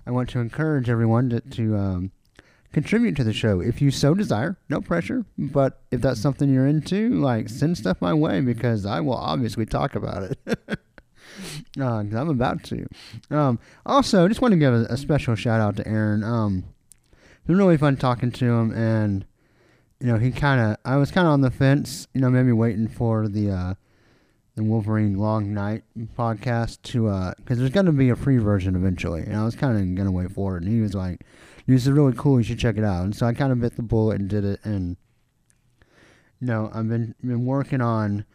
I 0.05 0.11
want 0.11 0.29
to 0.29 0.39
encourage 0.39 0.89
everyone 0.89 1.29
to, 1.29 1.41
to 1.41 1.75
um, 1.75 2.11
contribute 2.73 3.15
to 3.17 3.23
the 3.23 3.33
show 3.33 3.59
if 3.61 3.81
you 3.81 3.91
so 3.91 4.13
desire. 4.13 4.57
No 4.69 4.81
pressure, 4.81 5.25
but 5.37 5.81
if 5.91 6.01
that's 6.01 6.21
something 6.21 6.53
you're 6.53 6.67
into, 6.67 7.15
like 7.15 7.49
send 7.49 7.77
stuff 7.77 8.01
my 8.01 8.13
way 8.13 8.41
because 8.41 8.85
I 8.85 8.99
will 8.99 9.15
obviously 9.15 9.65
talk 9.65 9.95
about 9.95 10.23
it. 10.23 10.39
uh, 11.79 11.85
I'm 11.85 12.29
about 12.29 12.63
to. 12.65 12.87
Um, 13.29 13.59
also, 13.85 14.27
just 14.27 14.41
want 14.41 14.53
to 14.53 14.57
give 14.57 14.73
a, 14.73 14.85
a, 14.89 14.97
special 14.97 15.35
shout 15.35 15.61
out 15.61 15.75
to 15.77 15.87
Aaron. 15.87 16.23
Um, 16.23 16.63
it's 17.47 17.53
been 17.53 17.57
really 17.59 17.77
fun 17.77 17.95
talking 17.95 18.29
to 18.29 18.45
him, 18.45 18.71
and 18.73 19.25
you 20.01 20.07
know, 20.07 20.17
he 20.17 20.31
kind 20.31 20.59
of, 20.59 20.77
I 20.83 20.97
was 20.97 21.11
kind 21.11 21.25
of 21.25 21.31
on 21.31 21.39
the 21.39 21.49
fence, 21.49 22.09
you 22.13 22.19
know, 22.19 22.29
maybe 22.29 22.51
waiting 22.51 22.89
for 22.89 23.29
the, 23.29 23.49
uh, 23.49 23.73
the 24.55 24.63
Wolverine 24.63 25.17
Long 25.17 25.53
Night 25.53 25.83
podcast 26.17 26.81
to, 26.83 27.07
uh, 27.07 27.33
cause 27.45 27.57
there's 27.57 27.71
going 27.71 27.85
to 27.85 27.93
be 27.93 28.09
a 28.09 28.17
free 28.17 28.37
version 28.37 28.75
eventually. 28.75 29.21
And 29.21 29.37
I 29.37 29.45
was 29.45 29.55
kind 29.55 29.77
of 29.77 29.95
going 29.95 30.05
to 30.05 30.11
wait 30.11 30.31
for 30.31 30.57
it. 30.57 30.63
And 30.63 30.71
he 30.71 30.81
was 30.81 30.93
like, 30.93 31.21
this 31.67 31.83
is 31.83 31.89
really 31.89 32.13
cool. 32.17 32.37
You 32.37 32.43
should 32.43 32.59
check 32.59 32.77
it 32.77 32.83
out. 32.83 33.05
And 33.05 33.15
so 33.15 33.25
I 33.25 33.33
kind 33.33 33.53
of 33.53 33.61
bit 33.61 33.77
the 33.77 33.81
bullet 33.81 34.19
and 34.19 34.29
did 34.29 34.43
it. 34.43 34.59
And, 34.63 34.97
you 36.41 36.47
know, 36.47 36.69
I've 36.73 36.89
been, 36.89 37.15
been 37.23 37.45
working 37.45 37.79
on 37.79 38.25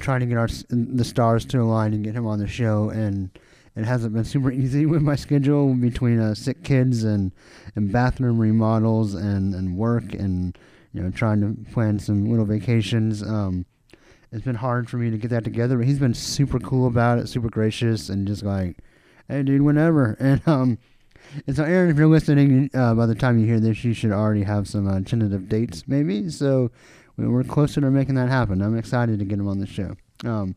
trying 0.00 0.18
to 0.18 0.26
get 0.26 0.36
our, 0.36 0.48
the 0.68 1.04
stars 1.04 1.44
to 1.46 1.62
align 1.62 1.94
and 1.94 2.04
get 2.04 2.14
him 2.14 2.26
on 2.26 2.40
the 2.40 2.48
show. 2.48 2.90
And, 2.90 3.30
it 3.80 3.86
hasn't 3.86 4.12
been 4.12 4.24
super 4.24 4.52
easy 4.52 4.84
with 4.84 5.00
my 5.00 5.16
schedule 5.16 5.72
between 5.72 6.20
uh, 6.20 6.34
sick 6.34 6.62
kids 6.62 7.02
and, 7.02 7.32
and 7.74 7.90
bathroom 7.90 8.38
remodels 8.38 9.14
and, 9.14 9.54
and 9.54 9.76
work 9.76 10.12
and 10.12 10.58
you 10.92 11.02
know 11.02 11.10
trying 11.10 11.40
to 11.40 11.70
plan 11.72 11.98
some 11.98 12.28
little 12.28 12.44
vacations. 12.44 13.22
Um, 13.22 13.64
it's 14.32 14.44
been 14.44 14.56
hard 14.56 14.88
for 14.90 14.98
me 14.98 15.10
to 15.10 15.16
get 15.16 15.30
that 15.30 15.44
together, 15.44 15.78
but 15.78 15.86
he's 15.86 15.98
been 15.98 16.14
super 16.14 16.60
cool 16.60 16.86
about 16.86 17.18
it, 17.18 17.28
super 17.28 17.48
gracious, 17.48 18.10
and 18.10 18.26
just 18.26 18.42
like, 18.42 18.76
hey, 19.28 19.42
dude, 19.42 19.62
whenever. 19.62 20.16
And 20.20 20.46
um, 20.46 20.78
and 21.46 21.56
so 21.56 21.64
Aaron, 21.64 21.90
if 21.90 21.96
you're 21.96 22.06
listening, 22.06 22.70
uh, 22.74 22.94
by 22.94 23.06
the 23.06 23.14
time 23.14 23.38
you 23.38 23.46
hear 23.46 23.60
this, 23.60 23.84
you 23.84 23.94
should 23.94 24.10
already 24.10 24.42
have 24.42 24.68
some 24.68 24.88
uh, 24.88 25.00
tentative 25.00 25.48
dates, 25.48 25.84
maybe. 25.86 26.28
So 26.28 26.70
we're 27.16 27.44
closer 27.44 27.80
to 27.80 27.90
making 27.90 28.16
that 28.16 28.28
happen. 28.28 28.62
I'm 28.62 28.76
excited 28.76 29.18
to 29.18 29.24
get 29.24 29.38
him 29.38 29.48
on 29.48 29.58
the 29.58 29.66
show. 29.66 29.96
Um, 30.24 30.54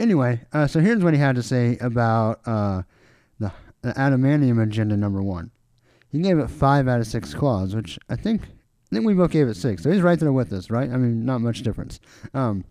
Anyway, 0.00 0.40
uh, 0.54 0.66
so 0.66 0.80
here's 0.80 1.04
what 1.04 1.12
he 1.12 1.20
had 1.20 1.36
to 1.36 1.42
say 1.42 1.76
about 1.78 2.40
uh, 2.46 2.80
the, 3.38 3.52
the 3.82 3.92
adamantium 3.92 4.62
agenda 4.62 4.96
number 4.96 5.22
one. 5.22 5.50
He 6.08 6.20
gave 6.20 6.38
it 6.38 6.48
five 6.48 6.88
out 6.88 7.00
of 7.00 7.06
six 7.06 7.34
claws, 7.34 7.76
which 7.76 7.98
I 8.08 8.16
think 8.16 8.40
I 8.42 8.94
think 8.96 9.04
we 9.04 9.12
both 9.12 9.30
gave 9.30 9.46
it 9.46 9.56
six. 9.56 9.82
So 9.82 9.90
he's 9.90 10.00
right 10.00 10.18
there 10.18 10.32
with 10.32 10.54
us, 10.54 10.70
right? 10.70 10.90
I 10.90 10.96
mean, 10.96 11.26
not 11.26 11.42
much 11.42 11.62
difference. 11.62 12.00
Um, 12.32 12.64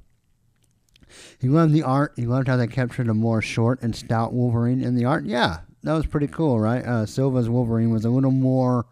he 1.40 1.48
loved 1.48 1.72
the 1.72 1.84
art. 1.84 2.14
He 2.16 2.26
loved 2.26 2.48
how 2.48 2.58
they 2.58 2.66
captured 2.66 3.08
a 3.08 3.14
more 3.14 3.44
short 3.44 3.80
and 3.84 3.96
stout 3.96 4.34
Wolverine 4.34 4.84
in 4.84 4.96
the 4.96 5.06
art. 5.06 5.26
Yeah, 5.26 5.60
that 5.84 5.94
was 5.94 6.08
pretty 6.08 6.28
cool, 6.28 6.60
right? 6.60 6.84
Uh, 6.84 7.06
Silva's 7.06 7.48
Wolverine 7.48 7.92
was 7.92 8.06
a 8.06 8.10
little 8.10 8.32
more. 8.32 8.88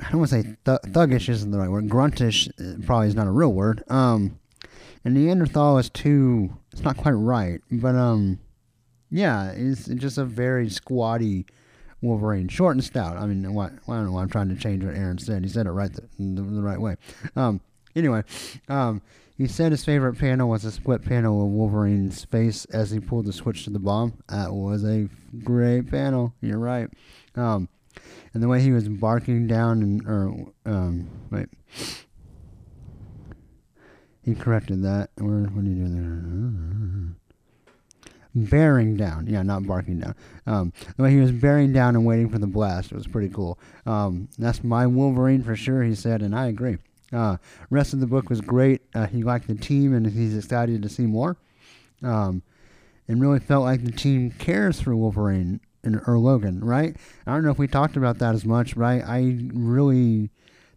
I 0.00 0.10
don't 0.10 0.20
want 0.20 0.30
to 0.30 0.42
say 0.42 0.56
th- 0.64 0.94
thuggish 0.94 1.28
isn't 1.28 1.50
the 1.50 1.58
right 1.58 1.68
word. 1.68 1.88
Gruntish 1.88 2.48
uh, 2.48 2.86
probably 2.86 3.08
is 3.08 3.16
not 3.16 3.26
a 3.26 3.32
real 3.32 3.52
word. 3.52 3.82
Um, 3.88 4.38
and 5.04 5.14
Neanderthal 5.14 5.78
is 5.78 5.90
too. 5.90 6.56
It's 6.72 6.82
not 6.82 6.96
quite 6.96 7.12
right, 7.12 7.60
but 7.70 7.94
um, 7.94 8.40
yeah, 9.10 9.52
it's 9.52 9.86
just 9.86 10.18
a 10.18 10.24
very 10.24 10.68
squatty 10.70 11.46
Wolverine, 12.02 12.48
short 12.48 12.74
and 12.74 12.84
stout. 12.84 13.16
I 13.16 13.26
mean, 13.26 13.54
why, 13.54 13.66
I 13.66 13.70
don't 13.86 14.06
know 14.06 14.12
why 14.12 14.22
I'm 14.22 14.28
trying 14.28 14.48
to 14.48 14.56
change 14.56 14.84
what 14.84 14.94
Aaron 14.94 15.18
said. 15.18 15.44
He 15.44 15.48
said 15.48 15.66
it 15.66 15.70
right 15.70 15.92
the, 15.92 16.02
the, 16.18 16.42
the 16.42 16.62
right 16.62 16.80
way. 16.80 16.96
Um, 17.36 17.60
anyway, 17.94 18.24
um, 18.68 19.00
he 19.38 19.46
said 19.46 19.70
his 19.70 19.84
favorite 19.84 20.18
panel 20.18 20.48
was 20.48 20.64
a 20.64 20.72
split 20.72 21.04
panel 21.04 21.44
of 21.44 21.50
Wolverine's 21.50 22.24
face 22.24 22.64
as 22.66 22.90
he 22.90 22.98
pulled 22.98 23.26
the 23.26 23.32
switch 23.32 23.64
to 23.64 23.70
the 23.70 23.78
bomb. 23.78 24.14
That 24.28 24.52
was 24.52 24.84
a 24.84 25.08
great 25.44 25.90
panel. 25.90 26.34
You're 26.40 26.58
right. 26.58 26.88
Um, 27.36 27.68
and 28.34 28.42
the 28.42 28.48
way 28.48 28.60
he 28.60 28.72
was 28.72 28.88
barking 28.88 29.46
down 29.46 29.82
and 29.82 30.06
or 30.06 30.52
um, 30.66 31.08
wait 31.30 31.48
he 34.24 34.34
corrected 34.34 34.82
that. 34.82 35.10
Where, 35.16 35.44
what 35.44 35.64
do 35.64 35.70
you 35.70 35.84
do 35.84 35.88
there? 35.88 37.16
Bearing 38.34 38.96
down. 38.96 39.26
Yeah, 39.26 39.42
not 39.42 39.66
barking 39.66 40.00
down. 40.00 40.14
Um, 40.46 40.72
the 40.96 41.02
way 41.02 41.10
he 41.10 41.20
was 41.20 41.32
bearing 41.32 41.72
down 41.72 41.96
and 41.96 42.06
waiting 42.06 42.30
for 42.30 42.38
the 42.38 42.46
blast 42.46 42.90
It 42.90 42.94
was 42.94 43.06
pretty 43.06 43.28
cool. 43.28 43.58
Um, 43.84 44.28
that's 44.38 44.64
my 44.64 44.86
Wolverine 44.86 45.42
for 45.42 45.54
sure, 45.54 45.82
he 45.82 45.94
said, 45.94 46.22
and 46.22 46.34
I 46.34 46.46
agree. 46.46 46.78
Uh, 47.12 47.36
rest 47.68 47.92
of 47.92 48.00
the 48.00 48.06
book 48.06 48.30
was 48.30 48.40
great. 48.40 48.80
Uh, 48.94 49.06
he 49.06 49.22
liked 49.22 49.48
the 49.48 49.54
team, 49.54 49.94
and 49.94 50.06
he's 50.06 50.36
excited 50.36 50.82
to 50.82 50.88
see 50.88 51.04
more. 51.04 51.36
Um, 52.02 52.42
and 53.06 53.20
really 53.20 53.40
felt 53.40 53.64
like 53.64 53.84
the 53.84 53.92
team 53.92 54.30
cares 54.30 54.80
for 54.80 54.96
Wolverine 54.96 55.60
and, 55.84 56.00
or 56.06 56.18
Logan, 56.18 56.64
right? 56.64 56.96
I 57.26 57.34
don't 57.34 57.44
know 57.44 57.50
if 57.50 57.58
we 57.58 57.66
talked 57.66 57.96
about 57.96 58.18
that 58.20 58.34
as 58.34 58.46
much, 58.46 58.76
but 58.76 58.84
I, 58.84 59.00
I 59.00 59.38
really 59.52 60.30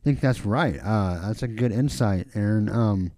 think 0.03 0.19
that's 0.19 0.45
right. 0.45 0.79
Uh, 0.83 1.19
that's 1.27 1.43
a 1.43 1.47
good 1.47 1.71
insight, 1.71 2.27
Aaron. 2.35 2.67
Um, 2.69 3.11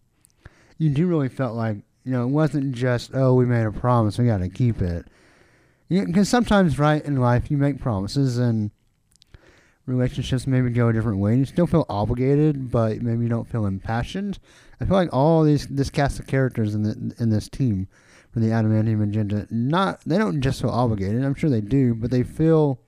you 0.78 0.90
do 0.90 1.08
really 1.08 1.30
felt 1.30 1.56
like 1.56 1.78
you 2.04 2.12
know 2.12 2.24
it 2.24 2.30
wasn't 2.30 2.74
just 2.74 3.12
oh 3.14 3.34
we 3.34 3.46
made 3.46 3.66
a 3.66 3.72
promise 3.72 4.18
we 4.18 4.26
got 4.26 4.40
to 4.40 4.50
keep 4.50 4.82
it. 4.82 5.06
Because 5.90 6.28
sometimes 6.28 6.78
right 6.78 7.04
in 7.04 7.18
life 7.18 7.50
you 7.50 7.58
make 7.58 7.80
promises 7.80 8.38
and 8.38 8.72
relationships 9.86 10.46
maybe 10.46 10.70
go 10.70 10.90
a 10.90 10.94
different 10.94 11.20
way 11.20 11.38
you 11.38 11.46
still 11.46 11.66
feel 11.66 11.86
obligated 11.88 12.70
but 12.70 13.02
maybe 13.02 13.24
you 13.24 13.30
don't 13.30 13.50
feel 13.50 13.66
impassioned. 13.66 14.40
I 14.80 14.86
feel 14.86 14.96
like 14.96 15.14
all 15.14 15.44
these 15.44 15.68
this 15.68 15.90
cast 15.90 16.20
of 16.20 16.28
characters 16.28 16.76
in 16.76 16.84
the 16.84 17.16
in 17.20 17.30
this 17.30 17.50
team 17.50 17.88
for 18.32 18.40
the 18.40 18.48
adamantium 18.48 19.02
agenda 19.02 19.48
not 19.50 20.02
they 20.06 20.18
don't 20.18 20.42
just 20.42 20.62
feel 20.62 20.70
obligated 20.70 21.24
i'm 21.24 21.34
sure 21.34 21.50
they 21.50 21.62
do 21.62 21.96
but 21.96 22.12
they 22.12 22.24
feel 22.24 22.80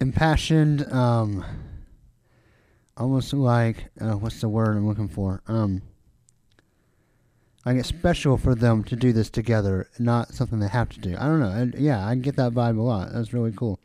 impassioned 0.00 0.90
um 0.92 1.44
almost 2.96 3.32
like 3.32 3.90
uh, 4.00 4.12
what's 4.12 4.40
the 4.40 4.48
word 4.48 4.76
I'm 4.76 4.86
looking 4.86 5.08
for? 5.08 5.42
Um, 5.46 5.82
like 7.64 7.76
it's 7.76 7.88
special 7.88 8.36
for 8.36 8.54
them 8.54 8.84
to 8.84 8.96
do 8.96 9.12
this 9.12 9.30
together, 9.30 9.88
not 9.98 10.34
something 10.34 10.58
they 10.58 10.68
have 10.68 10.90
to 10.90 11.00
do. 11.00 11.16
I 11.18 11.26
don't 11.26 11.40
know. 11.40 11.70
Yeah, 11.78 12.06
I 12.06 12.14
get 12.14 12.36
that 12.36 12.52
vibe 12.52 12.78
a 12.78 12.82
lot. 12.82 13.12
That's 13.12 13.32
really 13.32 13.52
cool. 13.52 13.80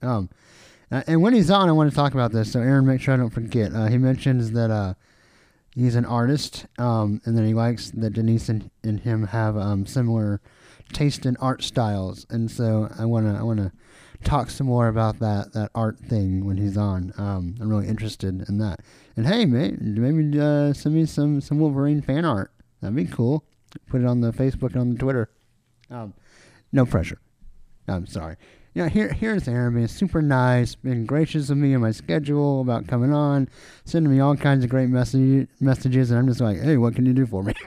Um, 0.00 0.30
and 0.90 1.20
when 1.20 1.34
he's 1.34 1.50
on, 1.50 1.68
I 1.68 1.72
want 1.72 1.90
to 1.90 1.96
talk 1.96 2.14
about 2.14 2.32
this. 2.32 2.52
So 2.52 2.60
Aaron, 2.60 2.86
make 2.86 3.00
sure 3.00 3.12
I 3.12 3.18
don't 3.18 3.30
forget. 3.30 3.74
Uh, 3.74 3.86
he 3.86 3.98
mentions 3.98 4.52
that 4.52 4.70
uh, 4.70 4.94
he's 5.74 5.94
an 5.94 6.06
artist, 6.06 6.66
um, 6.78 7.20
and 7.26 7.36
that 7.36 7.44
he 7.44 7.52
likes 7.52 7.90
that 7.90 8.14
Denise 8.14 8.48
and, 8.48 8.70
and 8.82 9.00
him 9.00 9.26
have 9.26 9.58
um, 9.58 9.84
similar 9.84 10.40
taste 10.94 11.26
in 11.26 11.36
art 11.36 11.62
styles. 11.62 12.26
And 12.30 12.50
so 12.50 12.90
I 12.98 13.04
wanna 13.04 13.38
I 13.38 13.42
wanna 13.42 13.72
talk 14.24 14.50
some 14.50 14.66
more 14.66 14.88
about 14.88 15.18
that 15.20 15.52
that 15.52 15.70
art 15.74 15.98
thing 15.98 16.44
when 16.44 16.56
he's 16.56 16.76
on. 16.76 17.12
Um, 17.18 17.54
I'm 17.60 17.68
really 17.68 17.88
interested 17.88 18.48
in 18.48 18.58
that. 18.58 18.80
And 19.16 19.26
hey, 19.26 19.44
mate, 19.46 19.80
maybe 19.80 20.38
uh, 20.38 20.72
send 20.72 20.94
me 20.94 21.06
some 21.06 21.40
some 21.40 21.58
Wolverine 21.58 22.02
fan 22.02 22.24
art. 22.24 22.52
That'd 22.80 22.96
be 22.96 23.06
cool. 23.06 23.44
Put 23.88 24.00
it 24.00 24.06
on 24.06 24.20
the 24.20 24.32
Facebook 24.32 24.72
and 24.72 24.78
on 24.78 24.90
the 24.92 24.98
Twitter. 24.98 25.30
Um, 25.90 26.14
no 26.72 26.84
pressure. 26.86 27.18
I'm 27.86 28.06
sorry. 28.06 28.36
You 28.74 28.82
know, 28.82 28.88
here 28.88 29.12
here's 29.12 29.48
Aaron 29.48 29.74
being 29.74 29.88
super 29.88 30.22
nice, 30.22 30.74
being 30.74 31.06
gracious 31.06 31.50
of 31.50 31.56
me 31.56 31.72
and 31.72 31.82
my 31.82 31.90
schedule 31.90 32.60
about 32.60 32.86
coming 32.86 33.12
on, 33.12 33.48
sending 33.84 34.12
me 34.12 34.20
all 34.20 34.36
kinds 34.36 34.62
of 34.62 34.70
great 34.70 34.88
message, 34.88 35.48
messages, 35.58 36.10
and 36.10 36.18
I'm 36.18 36.28
just 36.28 36.40
like, 36.40 36.60
hey, 36.60 36.76
what 36.76 36.94
can 36.94 37.06
you 37.06 37.12
do 37.12 37.26
for 37.26 37.42
me? 37.42 37.54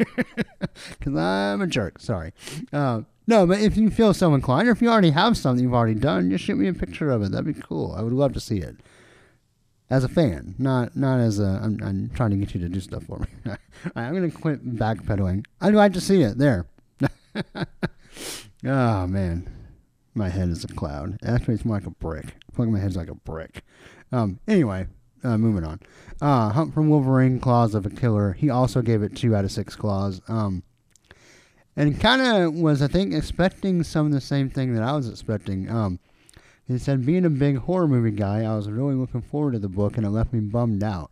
Because 0.98 1.16
I'm 1.16 1.62
a 1.62 1.68
jerk. 1.68 2.00
Sorry. 2.00 2.32
Uh, 2.72 3.02
no, 3.28 3.46
but 3.46 3.60
if 3.60 3.78
you 3.78 3.90
feel 3.90 4.14
so 4.14 4.34
inclined, 4.34 4.68
or 4.68 4.72
if 4.72 4.82
you 4.82 4.90
already 4.90 5.12
have 5.12 5.38
something 5.38 5.64
you've 5.64 5.74
already 5.74 5.96
done, 5.96 6.30
just 6.30 6.44
shoot 6.44 6.58
me 6.58 6.68
a 6.68 6.74
picture 6.74 7.12
of 7.12 7.22
it. 7.22 7.32
That'd 7.32 7.54
be 7.54 7.62
cool. 7.62 7.94
I 7.94 8.02
would 8.02 8.14
love 8.14 8.34
to 8.34 8.40
see 8.40 8.58
it. 8.58 8.78
As 9.90 10.04
a 10.04 10.10
fan, 10.10 10.56
not 10.58 10.96
not 10.96 11.20
as 11.20 11.40
a. 11.40 11.60
I'm, 11.62 11.78
I'm 11.84 12.10
trying 12.16 12.30
to 12.32 12.38
get 12.38 12.54
you 12.54 12.62
to 12.62 12.70
do 12.70 12.80
stuff 12.80 13.04
for 13.04 13.20
me. 13.20 13.28
I'm 13.96 14.14
gonna 14.14 14.32
quit 14.32 14.66
backpedaling. 14.66 15.46
I'd 15.60 15.74
like 15.74 15.94
to 15.94 16.02
see 16.02 16.22
it 16.22 16.38
there. 16.38 16.66
oh 18.66 19.08
man, 19.08 19.50
my 20.14 20.30
head 20.30 20.48
is 20.48 20.64
a 20.64 20.70
cloud. 20.70 21.18
Actually, 21.24 21.56
it's 21.56 21.66
more 21.66 21.76
like 21.76 21.88
a 21.88 21.92
brick. 21.92 22.36
Like 22.58 22.70
my 22.70 22.80
head's 22.80 22.96
like 22.96 23.10
a 23.10 23.16
brick. 23.16 23.64
Um. 24.14 24.40
Anyway, 24.48 24.88
uh, 25.26 25.38
moving 25.38 25.66
on. 25.66 25.82
Uh, 26.22 26.52
Hunt 26.52 26.74
from 26.74 26.90
Wolverine, 26.90 27.40
Claws 27.42 27.76
of 27.76 27.86
a 27.86 27.90
Killer. 27.90 28.32
He 28.32 28.50
also 28.50 28.82
gave 28.82 29.04
it 29.04 29.16
two 29.16 29.36
out 29.36 29.44
of 29.44 29.52
six 29.52 29.76
claws. 29.76 30.22
Um 30.30 30.64
and 31.76 32.00
kind 32.00 32.22
of 32.22 32.54
was 32.54 32.82
I 32.82 32.88
think 32.88 33.14
expecting 33.14 33.84
some 33.84 34.08
of 34.08 34.12
the 34.12 34.22
same 34.22 34.50
thing 34.50 34.74
that 34.76 34.84
I 34.84 34.94
was 34.94 35.10
expecting. 35.10 35.70
Um, 35.70 36.00
he 36.68 36.78
said, 36.78 37.06
being 37.06 37.26
a 37.26 37.30
big 37.30 37.58
horror 37.58 37.88
movie 37.88 38.12
guy, 38.12 38.44
I 38.44 38.56
was 38.56 38.70
really 38.70 38.96
looking 38.96 39.22
forward 39.22 39.54
to 39.54 39.60
the 39.60 39.68
book, 39.68 39.98
and 39.98 40.06
it 40.06 40.10
left 40.10 40.32
me 40.32 40.40
bummed 40.40 40.84
out. 40.84 41.12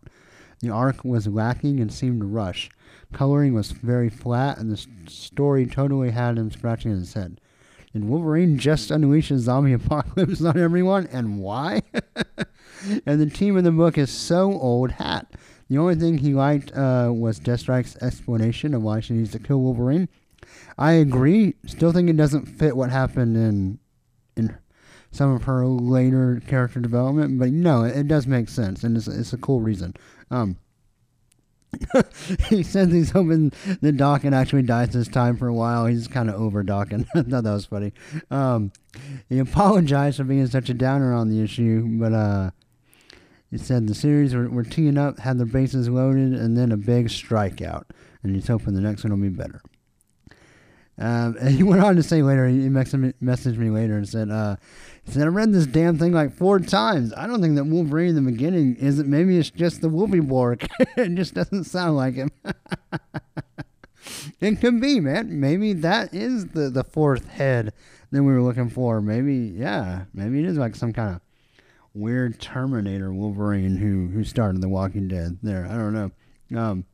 The 0.60 0.70
arc 0.70 1.04
was 1.04 1.26
lacking 1.26 1.80
and 1.80 1.92
seemed 1.92 2.20
to 2.20 2.26
rush. 2.26 2.70
Coloring 3.12 3.54
was 3.54 3.72
very 3.72 4.08
flat, 4.08 4.58
and 4.58 4.70
the 4.70 4.86
story 5.10 5.66
totally 5.66 6.10
had 6.10 6.38
him 6.38 6.50
scratching 6.50 6.92
his 6.92 7.14
head. 7.14 7.40
Did 7.92 8.04
Wolverine 8.04 8.58
just 8.58 8.90
unleash 8.90 9.30
a 9.30 9.38
zombie 9.38 9.72
apocalypse 9.74 10.42
on 10.42 10.58
everyone, 10.58 11.08
and 11.12 11.40
why? 11.40 11.82
and 13.06 13.20
the 13.20 13.28
team 13.28 13.56
in 13.56 13.64
the 13.64 13.72
book 13.72 13.98
is 13.98 14.10
so 14.10 14.52
old 14.52 14.92
hat. 14.92 15.26
The 15.68 15.78
only 15.78 15.94
thing 15.94 16.18
he 16.18 16.34
liked 16.34 16.72
uh, 16.76 17.10
was 17.12 17.38
Deathstrike's 17.38 17.96
explanation 18.02 18.74
of 18.74 18.82
why 18.82 19.00
she 19.00 19.14
needs 19.14 19.32
to 19.32 19.38
kill 19.38 19.60
Wolverine 19.60 20.08
I 20.80 20.92
agree. 20.92 21.54
Still 21.66 21.92
think 21.92 22.08
it 22.08 22.16
doesn't 22.16 22.46
fit 22.46 22.74
what 22.76 22.90
happened 22.90 23.36
in 23.36 23.78
in 24.36 24.56
some 25.12 25.30
of 25.32 25.42
her 25.44 25.66
later 25.66 26.40
character 26.46 26.80
development, 26.80 27.38
but 27.38 27.50
no, 27.50 27.84
it, 27.84 27.96
it 27.96 28.08
does 28.08 28.26
make 28.26 28.48
sense, 28.48 28.82
and 28.82 28.96
it's, 28.96 29.06
it's 29.06 29.32
a 29.32 29.36
cool 29.36 29.60
reason. 29.60 29.94
Um, 30.30 30.56
he 32.48 32.62
says 32.62 32.92
he's 32.92 33.10
hoping 33.10 33.50
the 33.80 33.92
Daken 33.92 34.32
actually 34.32 34.62
dies 34.62 34.90
this 34.90 35.08
time 35.08 35.36
for 35.36 35.48
a 35.48 35.54
while. 35.54 35.86
He's 35.86 36.08
kind 36.08 36.30
of 36.30 36.36
over 36.36 36.64
Daken. 36.64 37.06
I 37.14 37.22
thought 37.22 37.44
that 37.44 37.52
was 37.52 37.66
funny. 37.66 37.92
Um, 38.30 38.72
he 39.28 39.38
apologized 39.38 40.16
for 40.16 40.24
being 40.24 40.46
such 40.46 40.70
a 40.70 40.74
downer 40.74 41.12
on 41.12 41.28
the 41.28 41.42
issue, 41.42 41.84
but 41.98 42.12
uh, 42.12 42.50
he 43.50 43.58
said 43.58 43.86
the 43.86 43.94
series 43.94 44.34
were, 44.34 44.48
were 44.48 44.64
teeing 44.64 44.96
up, 44.96 45.18
had 45.18 45.38
their 45.38 45.46
bases 45.46 45.88
loaded, 45.88 46.32
and 46.32 46.56
then 46.56 46.72
a 46.72 46.76
big 46.76 47.08
strikeout. 47.08 47.84
And 48.22 48.34
he's 48.34 48.48
hoping 48.48 48.74
the 48.74 48.80
next 48.80 49.04
one 49.04 49.12
will 49.12 49.28
be 49.28 49.34
better. 49.34 49.60
Um, 51.00 51.36
and 51.40 51.48
he 51.56 51.62
went 51.62 51.82
on 51.82 51.96
to 51.96 52.02
say 52.02 52.22
later, 52.22 52.46
he 52.46 52.68
messaged 52.68 53.56
me 53.56 53.70
later 53.70 53.96
and 53.96 54.08
said, 54.08 54.30
uh, 54.30 54.56
he 55.04 55.12
said, 55.12 55.22
I 55.22 55.26
read 55.26 55.52
this 55.52 55.66
damn 55.66 55.98
thing 55.98 56.12
like 56.12 56.32
four 56.32 56.60
times. 56.60 57.12
I 57.16 57.26
don't 57.26 57.40
think 57.40 57.56
that 57.56 57.64
Wolverine 57.64 58.10
in 58.10 58.14
the 58.24 58.30
beginning 58.30 58.76
is 58.76 58.98
it. 58.98 59.06
Maybe 59.06 59.38
it's 59.38 59.50
just 59.50 59.80
the 59.80 59.88
Wolfieborg. 59.88 60.68
it 60.96 61.14
just 61.14 61.34
doesn't 61.34 61.64
sound 61.64 61.96
like 61.96 62.14
him. 62.14 62.30
it 64.40 64.60
could 64.60 64.80
be, 64.80 65.00
man. 65.00 65.40
Maybe 65.40 65.72
that 65.72 66.14
is 66.14 66.48
the, 66.48 66.68
the 66.68 66.84
fourth 66.84 67.28
head 67.28 67.72
that 68.10 68.22
we 68.22 68.32
were 68.32 68.42
looking 68.42 68.68
for. 68.68 69.00
Maybe, 69.00 69.34
yeah, 69.56 70.04
maybe 70.12 70.40
it 70.40 70.44
is 70.44 70.58
like 70.58 70.76
some 70.76 70.92
kind 70.92 71.16
of 71.16 71.20
weird 71.94 72.38
Terminator 72.38 73.12
Wolverine 73.12 73.76
who 73.76 74.08
who 74.08 74.22
started 74.22 74.60
The 74.60 74.68
Walking 74.68 75.08
Dead. 75.08 75.38
There, 75.42 75.66
I 75.66 75.76
don't 75.76 75.94
know. 75.94 76.60
Um, 76.60 76.84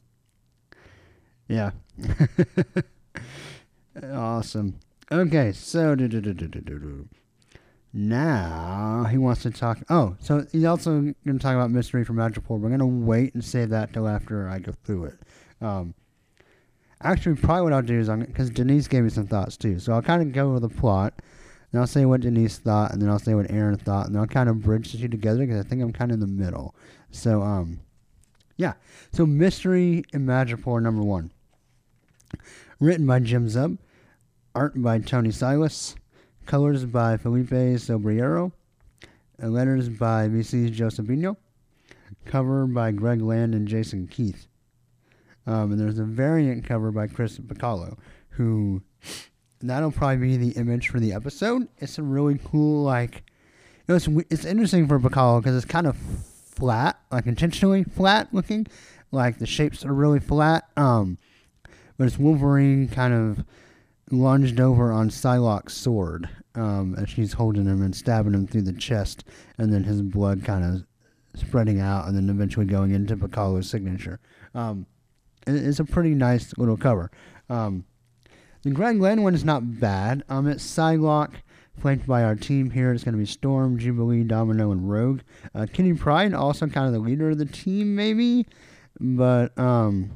yeah. 1.48 1.72
Awesome. 4.12 4.78
Okay, 5.10 5.52
so 5.52 5.94
now 7.92 9.06
he 9.10 9.18
wants 9.18 9.42
to 9.42 9.50
talk. 9.50 9.78
Oh, 9.88 10.16
so 10.20 10.46
he's 10.52 10.64
also 10.64 10.90
going 11.00 11.14
to 11.24 11.38
talk 11.38 11.54
about 11.54 11.70
Mystery 11.70 12.04
from 12.04 12.16
Madripoor. 12.16 12.58
We're 12.58 12.68
going 12.68 12.78
to 12.80 12.86
wait 12.86 13.34
and 13.34 13.44
save 13.44 13.70
that 13.70 13.92
till 13.92 14.08
after 14.08 14.48
I 14.48 14.58
go 14.58 14.72
through 14.84 15.04
it. 15.06 15.18
Um, 15.60 15.94
actually, 17.00 17.36
probably 17.36 17.62
what 17.62 17.72
I'll 17.72 17.82
do 17.82 17.98
is 17.98 18.08
because 18.08 18.50
Denise 18.50 18.88
gave 18.88 19.04
me 19.04 19.10
some 19.10 19.26
thoughts 19.26 19.56
too, 19.56 19.78
so 19.78 19.92
I'll 19.92 20.02
kind 20.02 20.22
of 20.22 20.32
go 20.32 20.50
over 20.50 20.60
the 20.60 20.68
plot. 20.68 21.14
And 21.72 21.80
I'll 21.80 21.86
say 21.86 22.04
what 22.04 22.20
Denise 22.20 22.58
thought, 22.58 22.92
and 22.92 23.02
then 23.02 23.08
I'll 23.08 23.18
say 23.18 23.34
what 23.34 23.50
Aaron 23.50 23.76
thought, 23.76 24.06
and 24.06 24.14
then 24.14 24.20
I'll 24.20 24.28
kind 24.28 24.48
of 24.48 24.62
bridge 24.62 24.92
the 24.92 24.98
two 24.98 25.08
together 25.08 25.40
because 25.40 25.64
I 25.64 25.68
think 25.68 25.82
I'm 25.82 25.92
kind 25.92 26.10
of 26.10 26.14
in 26.14 26.20
the 26.20 26.26
middle. 26.26 26.74
So, 27.10 27.42
um, 27.42 27.80
yeah. 28.56 28.74
So, 29.12 29.26
Mystery 29.26 30.04
in 30.12 30.26
Madripoor 30.26 30.80
number 30.80 31.02
one. 31.02 31.32
Written 32.78 33.06
by 33.06 33.18
Jim 33.18 33.46
Zub, 33.46 33.78
art 34.56 34.80
by 34.82 34.98
Thony 34.98 35.32
Silas, 35.34 35.94
colors 36.46 36.86
by 36.86 37.18
Felipe 37.18 37.50
Sobreiro, 37.50 38.52
letters 39.38 39.90
by 39.90 40.28
VC 40.28 40.72
Joe 40.72 40.86
Sabino, 40.86 41.36
cover 42.24 42.66
by 42.66 42.90
Greg 42.90 43.20
Land 43.20 43.54
and 43.54 43.68
Jason 43.68 44.06
Keith. 44.06 44.46
Um, 45.46 45.72
and 45.72 45.78
there's 45.78 45.98
a 45.98 46.04
variant 46.04 46.64
cover 46.64 46.90
by 46.90 47.06
Chris 47.06 47.38
Bachalo, 47.38 47.98
who 48.30 48.80
that'll 49.60 49.92
probably 49.92 50.26
be 50.26 50.36
the 50.38 50.58
image 50.58 50.88
for 50.88 51.00
the 51.00 51.12
episode. 51.12 51.68
It's 51.76 51.98
a 51.98 52.02
really 52.02 52.40
cool, 52.42 52.82
like, 52.82 53.24
you 53.86 53.92
know, 53.92 53.96
it's, 53.96 54.08
it's 54.30 54.46
interesting 54.46 54.88
for 54.88 54.98
Bachalo 54.98 55.42
because 55.42 55.54
it's 55.54 55.70
kind 55.70 55.86
of 55.86 55.98
flat, 55.98 56.98
like 57.12 57.26
intentionally 57.26 57.84
flat 57.84 58.32
looking. 58.32 58.66
Like 59.12 59.38
the 59.38 59.46
shapes 59.46 59.84
are 59.84 59.92
really 59.92 60.18
flat. 60.18 60.64
Um, 60.78 61.18
but 61.98 62.06
it's 62.06 62.18
Wolverine 62.18 62.88
kind 62.88 63.12
of 63.12 63.44
lunged 64.10 64.60
over 64.60 64.92
on 64.92 65.10
Psylocke's 65.10 65.74
sword, 65.74 66.28
um, 66.54 66.94
and 66.96 67.08
she's 67.08 67.32
holding 67.32 67.66
him 67.66 67.82
and 67.82 67.94
stabbing 67.94 68.34
him 68.34 68.46
through 68.46 68.62
the 68.62 68.72
chest, 68.72 69.24
and 69.58 69.72
then 69.72 69.84
his 69.84 70.02
blood 70.02 70.44
kind 70.44 70.64
of 70.64 70.86
spreading 71.38 71.80
out, 71.80 72.06
and 72.06 72.16
then 72.16 72.30
eventually 72.30 72.66
going 72.66 72.92
into 72.92 73.16
Bachalo's 73.16 73.68
signature. 73.68 74.20
Um, 74.54 74.86
it's 75.46 75.80
a 75.80 75.84
pretty 75.84 76.14
nice 76.14 76.56
little 76.56 76.76
cover. 76.76 77.10
Um, 77.48 77.84
the 78.62 78.70
Greg 78.70 79.00
Land 79.00 79.22
one 79.22 79.34
is 79.34 79.44
not 79.44 79.78
bad. 79.80 80.24
Um, 80.28 80.48
it's 80.48 80.64
Psylocke, 80.64 81.34
flanked 81.78 82.06
by 82.06 82.24
our 82.24 82.34
team 82.34 82.70
here. 82.70 82.92
It's 82.92 83.04
going 83.04 83.12
to 83.12 83.18
be 83.18 83.26
Storm, 83.26 83.78
Jubilee, 83.78 84.24
Domino, 84.24 84.72
and 84.72 84.90
Rogue. 84.90 85.20
Uh, 85.54 85.66
Kitty 85.72 85.92
Pryde, 85.92 86.34
also 86.34 86.66
kind 86.66 86.86
of 86.86 86.92
the 86.92 86.98
leader 86.98 87.30
of 87.30 87.38
the 87.38 87.44
team, 87.44 87.94
maybe, 87.94 88.46
but 88.98 89.56
um, 89.58 90.10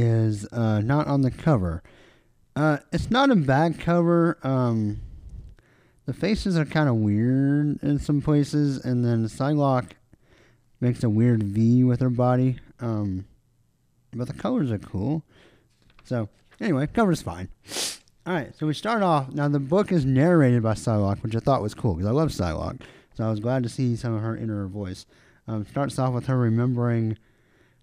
is 0.00 0.46
uh, 0.52 0.80
not 0.80 1.06
on 1.06 1.22
the 1.22 1.30
cover. 1.30 1.82
Uh, 2.54 2.78
it's 2.92 3.10
not 3.10 3.30
a 3.30 3.36
bad 3.36 3.78
cover. 3.78 4.38
Um, 4.42 5.00
the 6.06 6.12
faces 6.12 6.56
are 6.56 6.64
kind 6.64 6.88
of 6.88 6.96
weird 6.96 7.82
in 7.82 7.98
some 7.98 8.22
places, 8.22 8.84
and 8.84 9.04
then 9.04 9.24
Psylocke 9.26 9.92
makes 10.80 11.02
a 11.02 11.10
weird 11.10 11.42
V 11.42 11.84
with 11.84 12.00
her 12.00 12.10
body. 12.10 12.58
Um, 12.80 13.26
but 14.12 14.28
the 14.28 14.34
colors 14.34 14.70
are 14.70 14.78
cool. 14.78 15.22
So 16.04 16.28
anyway, 16.60 16.86
cover's 16.86 17.22
fine. 17.22 17.48
All 18.26 18.32
right, 18.32 18.54
so 18.56 18.66
we 18.66 18.74
start 18.74 19.02
off. 19.02 19.32
Now 19.32 19.48
the 19.48 19.60
book 19.60 19.92
is 19.92 20.04
narrated 20.04 20.62
by 20.62 20.74
Psylocke, 20.74 21.22
which 21.22 21.36
I 21.36 21.40
thought 21.40 21.62
was 21.62 21.74
cool 21.74 21.94
because 21.94 22.08
I 22.08 22.12
love 22.12 22.30
Psylocke. 22.30 22.80
So 23.14 23.24
I 23.24 23.30
was 23.30 23.40
glad 23.40 23.62
to 23.62 23.68
see 23.68 23.96
some 23.96 24.14
of 24.14 24.22
her 24.22 24.36
inner 24.36 24.66
voice. 24.66 25.06
Um, 25.48 25.64
starts 25.64 25.98
off 25.98 26.12
with 26.12 26.26
her 26.26 26.36
remembering 26.36 27.18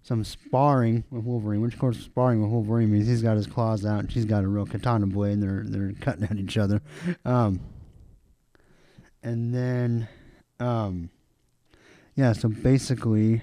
some 0.04 0.22
sparring 0.22 1.02
with 1.10 1.24
Wolverine, 1.24 1.62
which 1.62 1.74
of 1.74 1.80
course 1.80 1.98
sparring 1.98 2.42
with 2.42 2.50
Wolverine 2.50 2.92
means 2.92 3.08
he's 3.08 3.22
got 3.22 3.36
his 3.36 3.46
claws 3.46 3.86
out 3.86 4.00
and 4.00 4.12
she's 4.12 4.26
got 4.26 4.44
a 4.44 4.48
real 4.48 4.66
katana 4.66 5.06
blade 5.06 5.32
and 5.32 5.42
they're 5.42 5.64
they're 5.64 5.92
cutting 6.00 6.24
at 6.24 6.36
each 6.36 6.58
other. 6.58 6.82
Um, 7.24 7.60
and 9.22 9.54
then, 9.54 10.06
um, 10.60 11.08
yeah, 12.14 12.34
so 12.34 12.50
basically 12.50 13.40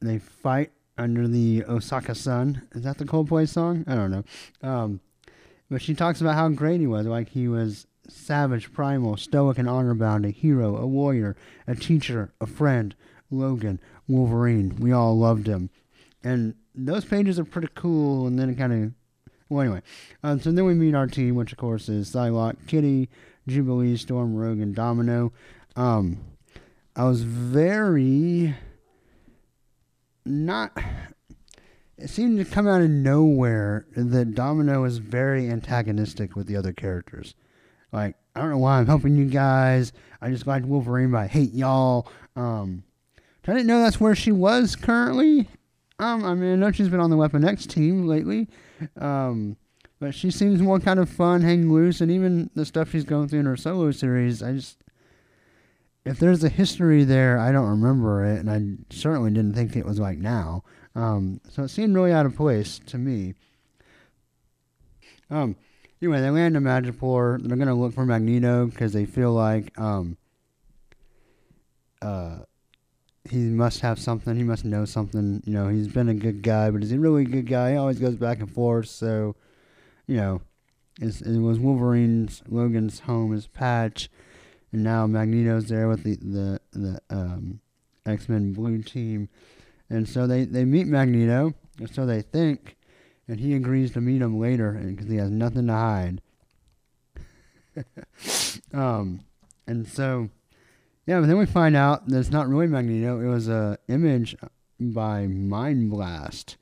they 0.00 0.18
fight 0.18 0.70
under 0.96 1.26
the 1.26 1.64
Osaka 1.64 2.14
Sun. 2.14 2.62
Is 2.72 2.84
that 2.84 2.98
the 2.98 3.04
Coldplay 3.04 3.48
song? 3.48 3.84
I 3.88 3.96
don't 3.96 4.12
know. 4.12 4.24
Um, 4.62 5.00
but 5.68 5.82
she 5.82 5.94
talks 5.94 6.20
about 6.20 6.36
how 6.36 6.48
great 6.50 6.78
he 6.78 6.86
was, 6.86 7.06
like 7.06 7.30
he 7.30 7.48
was 7.48 7.88
savage, 8.08 8.72
primal, 8.72 9.16
stoic, 9.16 9.58
and 9.58 9.68
honor 9.68 9.94
bound, 9.94 10.24
a 10.24 10.30
hero, 10.30 10.76
a 10.76 10.86
warrior, 10.86 11.36
a 11.66 11.74
teacher, 11.74 12.32
a 12.40 12.46
friend, 12.46 12.94
Logan, 13.30 13.80
Wolverine. 14.06 14.76
We 14.78 14.92
all 14.92 15.18
loved 15.18 15.46
him. 15.46 15.70
And 16.22 16.54
those 16.74 17.04
pages 17.04 17.38
are 17.38 17.44
pretty 17.44 17.68
cool, 17.74 18.26
and 18.26 18.38
then 18.38 18.50
it 18.50 18.56
kind 18.56 18.72
of. 18.72 18.92
Well, 19.48 19.62
anyway. 19.62 19.82
Um, 20.22 20.40
so 20.40 20.52
then 20.52 20.64
we 20.64 20.74
meet 20.74 20.94
our 20.94 21.06
team, 21.06 21.34
which 21.34 21.52
of 21.52 21.58
course 21.58 21.88
is 21.88 22.10
Psylocke, 22.10 22.66
Kitty, 22.66 23.08
Jubilee, 23.46 23.96
Storm, 23.96 24.34
Rogue, 24.34 24.60
and 24.60 24.74
Domino. 24.74 25.32
Um, 25.74 26.18
I 26.94 27.04
was 27.04 27.22
very 27.22 28.54
not. 30.24 30.76
It 31.96 32.10
seemed 32.10 32.38
to 32.38 32.44
come 32.44 32.68
out 32.68 32.82
of 32.82 32.90
nowhere 32.90 33.86
that 33.96 34.34
Domino 34.34 34.84
is 34.84 34.98
very 34.98 35.48
antagonistic 35.48 36.36
with 36.36 36.46
the 36.46 36.56
other 36.56 36.72
characters. 36.72 37.34
Like, 37.90 38.16
I 38.36 38.40
don't 38.40 38.50
know 38.50 38.58
why 38.58 38.78
I'm 38.78 38.86
helping 38.86 39.16
you 39.16 39.24
guys. 39.24 39.92
I 40.20 40.30
just 40.30 40.46
like 40.46 40.64
Wolverine, 40.64 41.10
but 41.10 41.18
I 41.18 41.26
hate 41.26 41.52
y'all. 41.54 42.06
Um, 42.36 42.84
I 43.48 43.52
didn't 43.52 43.66
know 43.66 43.80
that's 43.80 43.98
where 43.98 44.14
she 44.14 44.30
was 44.30 44.76
currently. 44.76 45.48
Um, 45.98 46.22
I 46.24 46.34
mean, 46.34 46.52
I 46.52 46.56
know 46.56 46.70
she's 46.70 46.90
been 46.90 47.00
on 47.00 47.08
the 47.08 47.16
Weapon 47.16 47.44
X 47.44 47.66
team 47.66 48.06
lately. 48.06 48.46
Um, 49.00 49.56
but 50.00 50.14
she 50.14 50.30
seems 50.30 50.60
more 50.60 50.78
kind 50.78 51.00
of 51.00 51.08
fun, 51.08 51.40
hang 51.40 51.72
loose, 51.72 52.02
and 52.02 52.10
even 52.10 52.50
the 52.54 52.66
stuff 52.66 52.90
she's 52.90 53.04
going 53.04 53.28
through 53.28 53.40
in 53.40 53.46
her 53.46 53.56
solo 53.56 53.90
series, 53.90 54.42
I 54.42 54.52
just 54.52 54.78
if 56.04 56.18
there's 56.18 56.44
a 56.44 56.48
history 56.48 57.04
there, 57.04 57.38
I 57.38 57.50
don't 57.50 57.68
remember 57.68 58.24
it, 58.24 58.38
and 58.38 58.50
I 58.50 58.94
certainly 58.94 59.30
didn't 59.30 59.54
think 59.54 59.76
it 59.76 59.84
was 59.84 59.98
like 59.98 60.18
now. 60.18 60.62
Um, 60.94 61.40
so 61.48 61.64
it 61.64 61.68
seemed 61.68 61.94
really 61.94 62.12
out 62.12 62.26
of 62.26 62.36
place 62.36 62.78
to 62.86 62.98
me. 62.98 63.34
Um, 65.30 65.56
anyway, 66.00 66.20
they 66.20 66.30
land 66.30 66.56
in 66.56 66.62
Madripoor. 66.62 67.42
They're 67.42 67.56
gonna 67.56 67.74
look 67.74 67.94
for 67.94 68.06
Magneto 68.06 68.66
because 68.66 68.92
they 68.92 69.04
feel 69.04 69.32
like 69.32 69.78
um, 69.78 70.16
uh, 72.00 72.38
he 73.30 73.38
must 73.38 73.80
have 73.80 73.98
something. 73.98 74.36
He 74.36 74.42
must 74.42 74.64
know 74.64 74.84
something. 74.84 75.42
You 75.44 75.52
know, 75.52 75.68
he's 75.68 75.88
been 75.88 76.08
a 76.08 76.14
good 76.14 76.42
guy, 76.42 76.70
but 76.70 76.82
is 76.82 76.90
he 76.90 76.98
really 76.98 77.22
a 77.22 77.26
good 77.26 77.46
guy? 77.46 77.72
He 77.72 77.76
always 77.76 77.98
goes 77.98 78.16
back 78.16 78.40
and 78.40 78.50
forth. 78.50 78.88
So, 78.88 79.36
you 80.06 80.16
know, 80.16 80.42
it 81.00 81.40
was 81.40 81.58
Wolverine's 81.58 82.42
Logan's 82.48 83.00
home, 83.00 83.32
his 83.32 83.46
patch 83.46 84.08
and 84.72 84.84
now 84.84 85.06
Magneto's 85.06 85.68
there 85.68 85.88
with 85.88 86.02
the 86.04 86.16
the 86.16 86.60
the 86.72 87.00
um, 87.10 87.60
X 88.06 88.28
Men 88.28 88.52
Blue 88.52 88.82
Team, 88.82 89.28
and 89.88 90.08
so 90.08 90.26
they 90.26 90.44
they 90.44 90.64
meet 90.64 90.86
Magneto, 90.86 91.54
and 91.78 91.92
so 91.92 92.06
they 92.06 92.22
think, 92.22 92.76
and 93.26 93.40
he 93.40 93.54
agrees 93.54 93.92
to 93.92 94.00
meet 94.00 94.22
him 94.22 94.38
later 94.38 94.72
because 94.72 95.08
he 95.08 95.16
has 95.16 95.30
nothing 95.30 95.66
to 95.66 95.72
hide. 95.72 96.20
um, 98.74 99.20
and 99.66 99.86
so, 99.86 100.28
yeah, 101.08 101.20
but 101.20 101.26
then 101.26 101.38
we 101.38 101.46
find 101.46 101.74
out 101.74 102.06
that 102.06 102.18
it's 102.18 102.30
not 102.30 102.48
really 102.48 102.66
Magneto; 102.66 103.18
it 103.18 103.26
was 103.26 103.48
a 103.48 103.78
image 103.88 104.36
by 104.78 105.26
Mind 105.26 105.90
Blast, 105.90 106.58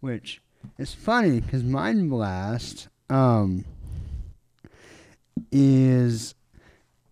which 0.00 0.40
is 0.78 0.94
funny 0.94 1.40
because 1.40 1.62
Mind 1.62 2.08
Blast 2.08 2.88
um 3.10 3.66
is 5.50 6.34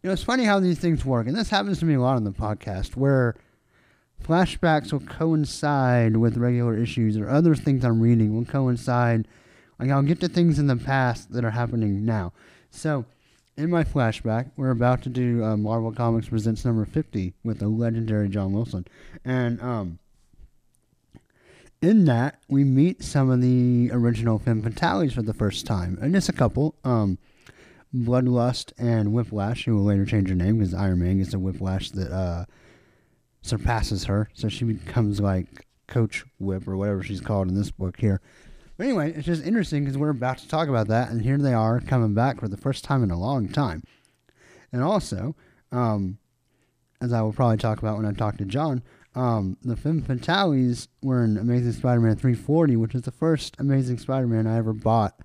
you 0.03 0.09
know, 0.09 0.15
it's 0.15 0.23
funny 0.23 0.45
how 0.45 0.59
these 0.59 0.79
things 0.79 1.05
work, 1.05 1.27
and 1.27 1.37
this 1.37 1.51
happens 1.51 1.81
to 1.81 1.85
me 1.85 1.93
a 1.93 2.01
lot 2.01 2.17
on 2.17 2.25
the 2.25 2.31
podcast, 2.31 2.97
where 2.97 3.37
flashbacks 4.25 4.91
will 4.91 5.01
coincide 5.01 6.17
with 6.17 6.39
regular 6.39 6.79
issues, 6.79 7.19
or 7.19 7.29
other 7.29 7.55
things 7.55 7.85
I'm 7.85 8.01
reading 8.01 8.35
will 8.35 8.47
coincide. 8.47 9.29
Like 9.79 9.91
I'll 9.91 10.03
get 10.03 10.21
to 10.21 10.29
things 10.29 10.59
in 10.59 10.67
the 10.67 10.77
past 10.77 11.31
that 11.33 11.45
are 11.45 11.51
happening 11.51 12.07
now. 12.07 12.33
So, 12.71 13.05
in 13.57 13.71
my 13.71 13.85
flashback, 13.85 14.51
we're 14.57 14.71
about 14.71 15.03
to 15.03 15.09
do 15.09 15.45
uh, 15.45 15.57
Marvel 15.57 15.93
Comics 15.93 16.29
Presents 16.29 16.65
number 16.65 16.85
50 16.85 17.35
with 17.45 17.59
the 17.59 17.69
legendary 17.69 18.29
John 18.29 18.53
Wilson. 18.53 18.87
And 19.25 19.61
um, 19.61 19.99
in 21.83 22.05
that, 22.07 22.41
we 22.49 22.65
meet 22.65 23.03
some 23.03 23.31
of 23.31 23.41
the 23.41 23.91
original 23.93 24.39
Femme 24.39 24.63
Fatales 24.63 25.13
for 25.13 25.23
the 25.23 25.35
first 25.35 25.67
time. 25.67 25.99
And 26.01 26.15
just 26.15 26.29
a 26.29 26.33
couple. 26.33 26.75
Um, 26.85 27.19
Bloodlust 27.95 28.73
and 28.79 29.13
Whiplash, 29.13 29.65
who 29.65 29.77
will 29.77 29.85
later 29.85 30.07
change 30.07 30.29
her 30.29 30.35
name 30.35 30.59
because 30.59 30.75
Iron 30.75 31.01
Man 31.01 31.19
gets 31.19 31.35
a 31.35 31.39
Whiplash 31.39 31.91
that 31.91 32.13
uh, 32.13 32.45
surpasses 33.43 34.05
her. 34.05 34.31
So 34.35 34.49
she 34.49 34.65
becomes 34.65 35.21
like 35.21 35.67
Coach 35.89 36.25
Whip 36.39 36.69
or 36.69 36.77
whatever 36.77 37.03
she's 37.03 37.21
called 37.21 37.49
in 37.49 37.55
this 37.55 37.71
book 37.71 37.99
here. 37.99 38.21
But 38.81 38.87
anyway, 38.87 39.13
it's 39.13 39.27
just 39.27 39.45
interesting 39.45 39.85
because 39.85 39.99
we're 39.99 40.09
about 40.09 40.39
to 40.39 40.49
talk 40.49 40.71
about 40.71 40.89
that, 40.89 41.11
and 41.11 41.21
here 41.21 41.37
they 41.37 41.53
are 41.53 41.81
coming 41.81 42.15
back 42.15 42.41
for 42.41 42.49
the 42.49 42.57
first 42.57 42.83
time 42.83 43.03
in 43.03 43.11
a 43.11 43.21
long 43.21 43.47
time. 43.47 43.83
And 44.73 44.83
also, 44.83 45.37
um, 45.71 46.17
as 46.99 47.13
I 47.13 47.21
will 47.21 47.35
probably 47.35 47.59
talk 47.59 47.81
about 47.81 47.99
when 47.99 48.07
I 48.07 48.13
talk 48.13 48.39
to 48.39 48.47
John, 48.47 48.83
um, 49.15 49.59
the 49.63 49.77
Femme 49.77 50.01
Fatales 50.01 50.89
were 51.03 51.23
in 51.23 51.37
Amazing 51.37 51.73
Spider-Man 51.73 52.17
340, 52.17 52.77
which 52.77 52.95
is 52.95 53.03
the 53.03 53.11
first 53.11 53.55
Amazing 53.59 53.99
Spider-Man 53.99 54.47
I 54.47 54.57
ever 54.57 54.73
bought, 54.73 55.21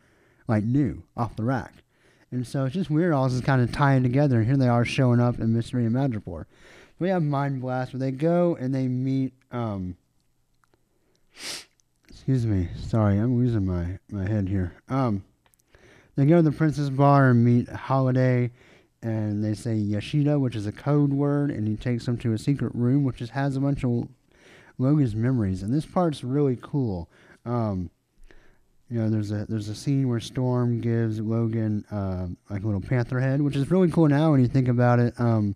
like 0.50 0.66
new, 0.66 1.04
off 1.16 1.38
the 1.38 1.46
rack. 1.46 1.76
And 2.32 2.46
so 2.46 2.66
it's 2.66 2.76
just 2.76 2.90
weird 2.90 3.14
all 3.14 3.24
this 3.24 3.36
is 3.36 3.40
kind 3.40 3.62
of 3.62 3.72
tying 3.72 4.04
together, 4.04 4.40
and 4.40 4.48
here 4.48 4.58
they 4.58 4.68
are 4.68 4.84
showing 4.84 5.22
up 5.22 5.40
in 5.40 5.54
Mystery 5.54 5.86
and 5.86 5.96
Madripoor. 5.96 6.44
We 7.00 7.08
have 7.08 7.24
Mind 7.24 7.62
Blast, 7.62 7.94
where 7.94 8.02
they 8.02 8.12
go 8.12 8.58
and 8.60 8.76
they 8.76 8.90
meet, 8.90 9.32
um, 9.50 9.96
excuse 12.28 12.48
me, 12.48 12.68
sorry, 12.76 13.20
I'm 13.20 13.38
losing 13.38 13.68
my, 13.68 14.00
my 14.10 14.28
head 14.28 14.50
here. 14.50 14.74
Um, 14.90 15.24
they 16.16 16.26
go 16.26 16.38
to 16.38 16.42
the 16.42 16.52
Princess 16.52 16.90
Bar 16.90 17.30
and 17.30 17.46
meet 17.46 17.70
Holiday, 17.70 18.50
and 19.04 19.44
they 19.46 19.54
say 19.54 19.76
Yashida, 19.76 20.40
which 20.40 20.56
is 20.56 20.66
a 20.66 20.72
code 20.72 21.14
word, 21.14 21.52
and 21.52 21.68
he 21.68 21.76
takes 21.76 22.08
them 22.08 22.18
to 22.18 22.34
a 22.34 22.38
secret 22.40 22.74
room, 22.74 23.04
which 23.04 23.18
just 23.18 23.34
has 23.34 23.56
a 23.56 23.60
bunch 23.60 23.84
of 23.86 24.08
Logan's 24.80 25.14
memories. 25.14 25.62
And 25.62 25.72
this 25.72 25.86
part's 25.86 26.24
really 26.24 26.58
cool. 26.64 27.12
Um, 27.46 27.92
you 28.90 29.00
know, 29.00 29.08
there's 29.08 29.32
a 29.32 29.46
there's 29.46 29.70
a 29.70 29.76
scene 29.76 30.10
where 30.10 30.20
Storm 30.20 30.82
gives 30.82 31.20
Logan 31.20 31.86
uh, 31.92 32.26
like 32.50 32.64
a 32.64 32.66
little 32.66 32.82
panther 32.82 33.20
head, 33.20 33.40
which 33.40 33.56
is 33.56 33.70
really 33.70 33.92
cool 33.92 34.08
now 34.08 34.32
when 34.32 34.40
you 34.40 34.48
think 34.48 34.68
about 34.68 34.98
it. 34.98 35.14
Um, 35.20 35.56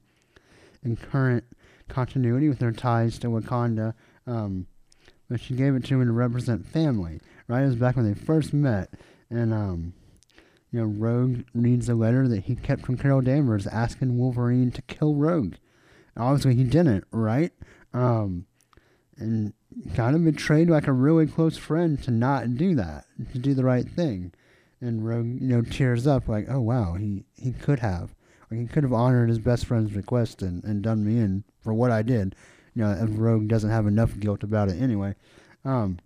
in 0.83 0.95
current 0.95 1.43
continuity 1.87 2.47
with 2.47 2.59
their 2.59 2.71
ties 2.71 3.17
to 3.17 3.27
Wakanda. 3.27 3.95
Um, 4.27 4.67
but 5.29 5.39
she 5.39 5.53
gave 5.53 5.75
it 5.75 5.85
to 5.85 5.99
him 5.99 6.07
to 6.07 6.11
represent 6.11 6.65
family. 6.65 7.19
Right, 7.47 7.63
it 7.63 7.67
was 7.67 7.75
back 7.75 7.95
when 7.95 8.05
they 8.05 8.19
first 8.19 8.53
met, 8.53 8.93
and 9.29 9.53
um, 9.53 9.93
you 10.71 10.79
know, 10.79 10.85
Rogue 10.85 11.41
reads 11.53 11.89
a 11.89 11.95
letter 11.95 12.27
that 12.27 12.43
he 12.43 12.55
kept 12.55 12.85
from 12.85 12.97
Carol 12.97 13.21
Danvers 13.21 13.65
asking 13.67 14.17
Wolverine 14.17 14.71
to 14.71 14.81
kill 14.83 15.15
Rogue. 15.15 15.55
Obviously, 16.15 16.55
he 16.55 16.63
didn't, 16.63 17.05
right? 17.11 17.51
Um, 17.93 18.45
and 19.17 19.53
kind 19.95 20.15
of 20.15 20.23
betrayed 20.23 20.69
like 20.69 20.87
a 20.87 20.91
really 20.91 21.27
close 21.27 21.57
friend 21.57 22.01
to 22.03 22.11
not 22.11 22.55
do 22.55 22.75
that, 22.75 23.05
to 23.31 23.39
do 23.39 23.53
the 23.53 23.63
right 23.63 23.87
thing. 23.87 24.33
And 24.81 25.05
Rogue, 25.05 25.41
you 25.41 25.47
know, 25.47 25.61
tears 25.61 26.07
up 26.07 26.27
like, 26.27 26.45
oh 26.49 26.61
wow, 26.61 26.93
he 26.93 27.25
he 27.35 27.51
could 27.51 27.79
have, 27.79 28.13
like 28.49 28.59
he 28.59 28.67
could 28.67 28.83
have 28.83 28.93
honored 28.93 29.29
his 29.29 29.39
best 29.39 29.65
friend's 29.65 29.93
request 29.93 30.41
and, 30.41 30.63
and 30.63 30.81
done 30.81 31.03
me 31.03 31.17
in 31.19 31.43
for 31.61 31.73
what 31.73 31.91
I 31.91 32.01
did. 32.01 32.35
You 32.79 32.85
know, 32.85 33.07
Rogue 33.09 33.49
doesn't 33.49 33.69
have 33.69 33.87
enough 33.87 34.17
guilt 34.17 34.41
about 34.41 34.69
it 34.69 34.81
anyway. 34.81 35.13
Um, 35.65 35.99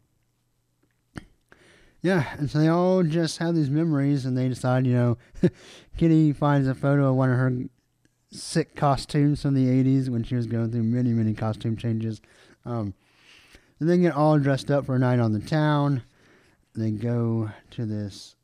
yeah, 2.01 2.33
and 2.39 2.49
so 2.49 2.57
they 2.57 2.67
all 2.67 3.03
just 3.03 3.37
have 3.37 3.53
these 3.53 3.69
memories, 3.69 4.25
and 4.25 4.35
they 4.35 4.49
decide, 4.49 4.87
you 4.87 4.93
know, 4.93 5.17
Kitty 5.97 6.33
finds 6.33 6.67
a 6.67 6.73
photo 6.73 7.11
of 7.11 7.15
one 7.15 7.29
of 7.29 7.37
her 7.37 7.53
sick 8.31 8.75
costumes 8.75 9.43
from 9.43 9.53
the 9.53 9.67
80s 9.67 10.09
when 10.09 10.23
she 10.23 10.33
was 10.33 10.47
going 10.47 10.71
through 10.71 10.81
many, 10.81 11.11
many 11.11 11.35
costume 11.35 11.77
changes. 11.77 12.21
Um, 12.65 12.95
and 13.79 13.87
they 13.87 13.99
get 13.99 14.15
all 14.15 14.39
dressed 14.39 14.71
up 14.71 14.87
for 14.87 14.95
a 14.95 14.99
night 14.99 15.19
on 15.19 15.31
the 15.31 15.41
town. 15.41 16.01
They 16.73 16.89
go 16.89 17.51
to 17.69 17.85
this 17.85 18.35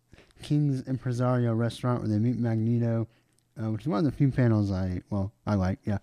King's 0.43 0.87
Impresario 0.87 1.55
restaurant 1.55 2.01
where 2.01 2.09
they 2.09 2.19
meet 2.19 2.37
Magneto, 2.37 3.07
uh, 3.59 3.71
which 3.71 3.81
is 3.81 3.87
one 3.87 3.99
of 3.99 4.05
the 4.05 4.17
few 4.17 4.31
panels 4.31 4.71
I, 4.71 5.01
well, 5.09 5.31
I 5.45 5.55
like, 5.55 5.79
yeah. 5.85 5.97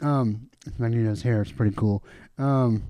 Um, 0.00 0.48
Magneto's 0.78 1.22
hair 1.22 1.42
is 1.42 1.52
pretty 1.52 1.76
cool. 1.76 2.02
Um, 2.38 2.84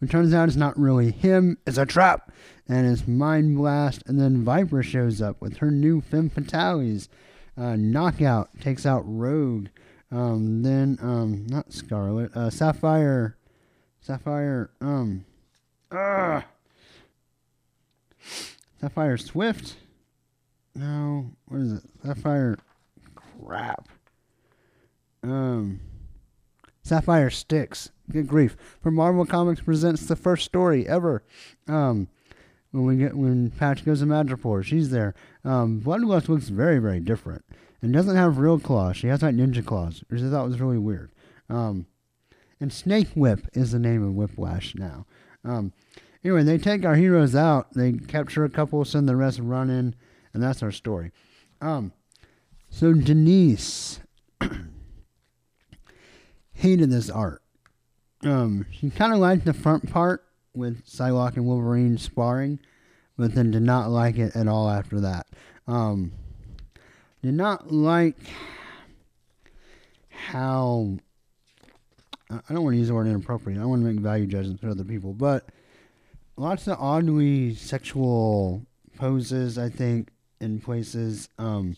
it 0.00 0.10
turns 0.10 0.34
out 0.34 0.48
it's 0.48 0.56
not 0.56 0.78
really 0.78 1.10
him, 1.10 1.58
it's 1.66 1.78
a 1.78 1.86
trap. 1.86 2.32
And 2.66 2.86
it's 2.86 3.06
Mind 3.06 3.56
Blast. 3.56 4.02
And 4.06 4.18
then 4.18 4.42
Viper 4.42 4.82
shows 4.82 5.20
up 5.20 5.40
with 5.40 5.58
her 5.58 5.70
new 5.70 6.00
Femme 6.00 6.30
Fatales. 6.30 7.08
Uh, 7.56 7.76
Knockout 7.76 8.48
takes 8.60 8.86
out 8.86 9.02
Rogue. 9.04 9.68
Um, 10.10 10.62
then, 10.62 10.98
um, 11.02 11.46
not 11.48 11.72
Scarlet, 11.72 12.34
uh, 12.34 12.48
Sapphire. 12.50 13.36
Sapphire, 14.00 14.70
um, 14.80 15.24
uh, 15.90 16.42
Sapphire 18.80 19.16
Swift? 19.16 19.76
No, 20.74 21.30
what 21.46 21.60
is 21.60 21.72
it? 21.72 21.82
Sapphire, 22.04 22.58
crap. 23.44 23.88
Um, 25.22 25.80
Sapphire 26.82 27.30
Styx. 27.30 27.90
Good 28.10 28.28
grief. 28.28 28.56
For 28.82 28.90
Marvel 28.90 29.24
Comics 29.24 29.62
presents 29.62 30.06
the 30.06 30.16
first 30.16 30.44
story 30.44 30.86
ever. 30.86 31.22
Um, 31.66 32.08
when 32.72 32.84
we 32.84 32.96
get 32.96 33.16
when 33.16 33.50
Patch 33.50 33.84
goes 33.84 34.00
to 34.00 34.06
Madripoor, 34.06 34.64
she's 34.64 34.90
there. 34.90 35.14
Um, 35.44 35.80
Bloodlust 35.80 36.28
looks 36.28 36.48
very 36.48 36.78
very 36.78 37.00
different 37.00 37.44
and 37.80 37.92
doesn't 37.92 38.16
have 38.16 38.38
real 38.38 38.58
claws. 38.58 38.96
She 38.96 39.06
has 39.06 39.22
like 39.22 39.34
ninja 39.34 39.64
claws, 39.64 40.02
which 40.08 40.20
I 40.20 40.28
thought 40.28 40.48
was 40.48 40.60
really 40.60 40.78
weird. 40.78 41.12
Um, 41.48 41.86
and 42.60 42.72
Snake 42.72 43.08
Whip 43.14 43.46
is 43.52 43.72
the 43.72 43.78
name 43.78 44.02
of 44.02 44.14
Whiplash 44.14 44.74
now. 44.74 45.06
Um, 45.44 45.72
anyway, 46.24 46.42
they 46.42 46.58
take 46.58 46.84
our 46.84 46.96
heroes 46.96 47.34
out. 47.34 47.72
They 47.74 47.92
capture 47.92 48.44
a 48.44 48.50
couple, 48.50 48.84
send 48.84 49.08
the 49.08 49.16
rest 49.16 49.38
running, 49.38 49.94
and 50.32 50.42
that's 50.42 50.62
our 50.62 50.72
story. 50.72 51.12
Um, 51.60 51.92
so 52.74 52.92
Denise 52.92 54.00
hated 56.54 56.90
this 56.90 57.08
art. 57.08 57.40
Um, 58.24 58.66
she 58.72 58.90
kind 58.90 59.12
of 59.12 59.20
liked 59.20 59.44
the 59.44 59.54
front 59.54 59.92
part 59.92 60.24
with 60.56 60.84
Psylocke 60.84 61.36
and 61.36 61.46
Wolverine 61.46 61.98
sparring, 61.98 62.58
but 63.16 63.32
then 63.36 63.52
did 63.52 63.62
not 63.62 63.90
like 63.90 64.18
it 64.18 64.34
at 64.34 64.48
all 64.48 64.68
after 64.68 64.98
that. 65.02 65.28
Um, 65.68 66.10
did 67.22 67.34
not 67.34 67.72
like 67.72 68.18
how 70.08 70.98
I 72.28 72.52
don't 72.52 72.64
want 72.64 72.74
to 72.74 72.78
use 72.78 72.88
the 72.88 72.94
word 72.94 73.06
inappropriate. 73.06 73.60
I 73.60 73.66
want 73.66 73.82
to 73.82 73.88
make 73.88 74.00
value 74.00 74.26
judgments 74.26 74.60
for 74.60 74.70
other 74.70 74.82
people, 74.82 75.12
but 75.12 75.48
lots 76.36 76.66
of 76.66 76.76
oddly 76.80 77.54
sexual 77.54 78.66
poses. 78.96 79.58
I 79.58 79.68
think 79.68 80.08
in 80.40 80.58
places. 80.58 81.28
Um, 81.38 81.76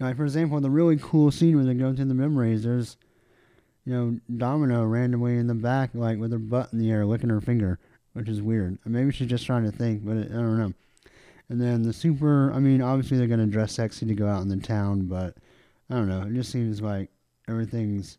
like 0.00 0.16
for 0.16 0.24
example, 0.24 0.60
the 0.60 0.70
really 0.70 0.96
cool 0.96 1.30
scene 1.30 1.56
where 1.56 1.64
they 1.64 1.74
go 1.74 1.88
into 1.88 2.04
the 2.04 2.14
memories. 2.14 2.64
There's 2.64 2.96
you 3.84 3.94
know, 3.94 4.20
Domino 4.36 4.84
randomly 4.84 5.36
in 5.36 5.46
the 5.46 5.54
back, 5.54 5.90
like 5.94 6.18
with 6.18 6.32
her 6.32 6.38
butt 6.38 6.72
in 6.72 6.78
the 6.78 6.90
air, 6.90 7.06
licking 7.06 7.30
her 7.30 7.40
finger, 7.40 7.78
which 8.12 8.28
is 8.28 8.42
weird. 8.42 8.78
Maybe 8.84 9.10
she's 9.10 9.28
just 9.28 9.46
trying 9.46 9.64
to 9.64 9.72
think, 9.72 10.04
but 10.04 10.16
it, 10.16 10.30
I 10.30 10.34
don't 10.34 10.58
know. 10.58 10.72
And 11.48 11.60
then 11.60 11.82
the 11.82 11.92
super, 11.92 12.52
I 12.52 12.60
mean, 12.60 12.82
obviously 12.82 13.18
they're 13.18 13.26
going 13.26 13.40
to 13.40 13.46
dress 13.46 13.72
sexy 13.72 14.06
to 14.06 14.14
go 14.14 14.28
out 14.28 14.42
in 14.42 14.48
the 14.48 14.58
town, 14.58 15.06
but 15.06 15.36
I 15.88 15.94
don't 15.94 16.08
know. 16.08 16.22
It 16.22 16.34
just 16.34 16.52
seems 16.52 16.80
like 16.80 17.10
everything's 17.48 18.18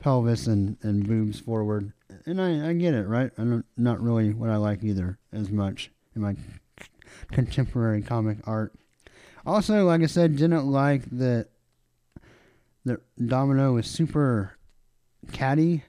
pelvis 0.00 0.48
and, 0.48 0.76
and 0.82 1.06
boobs 1.06 1.38
forward. 1.38 1.92
And 2.26 2.40
I, 2.40 2.70
I 2.70 2.72
get 2.72 2.94
it, 2.94 3.06
right? 3.06 3.30
I'm 3.38 3.64
not 3.76 4.02
really 4.02 4.32
what 4.34 4.50
I 4.50 4.56
like 4.56 4.82
either 4.82 5.18
as 5.32 5.50
much 5.50 5.92
in 6.16 6.22
my 6.22 6.34
contemporary 7.30 8.02
comic 8.02 8.38
art. 8.44 8.74
Also, 9.46 9.84
like 9.84 10.02
I 10.02 10.06
said, 10.06 10.36
didn't 10.36 10.66
like 10.66 11.04
that 11.10 11.48
the 12.84 13.00
Domino 13.24 13.72
was 13.72 13.86
super 13.86 14.58
catty. 15.32 15.84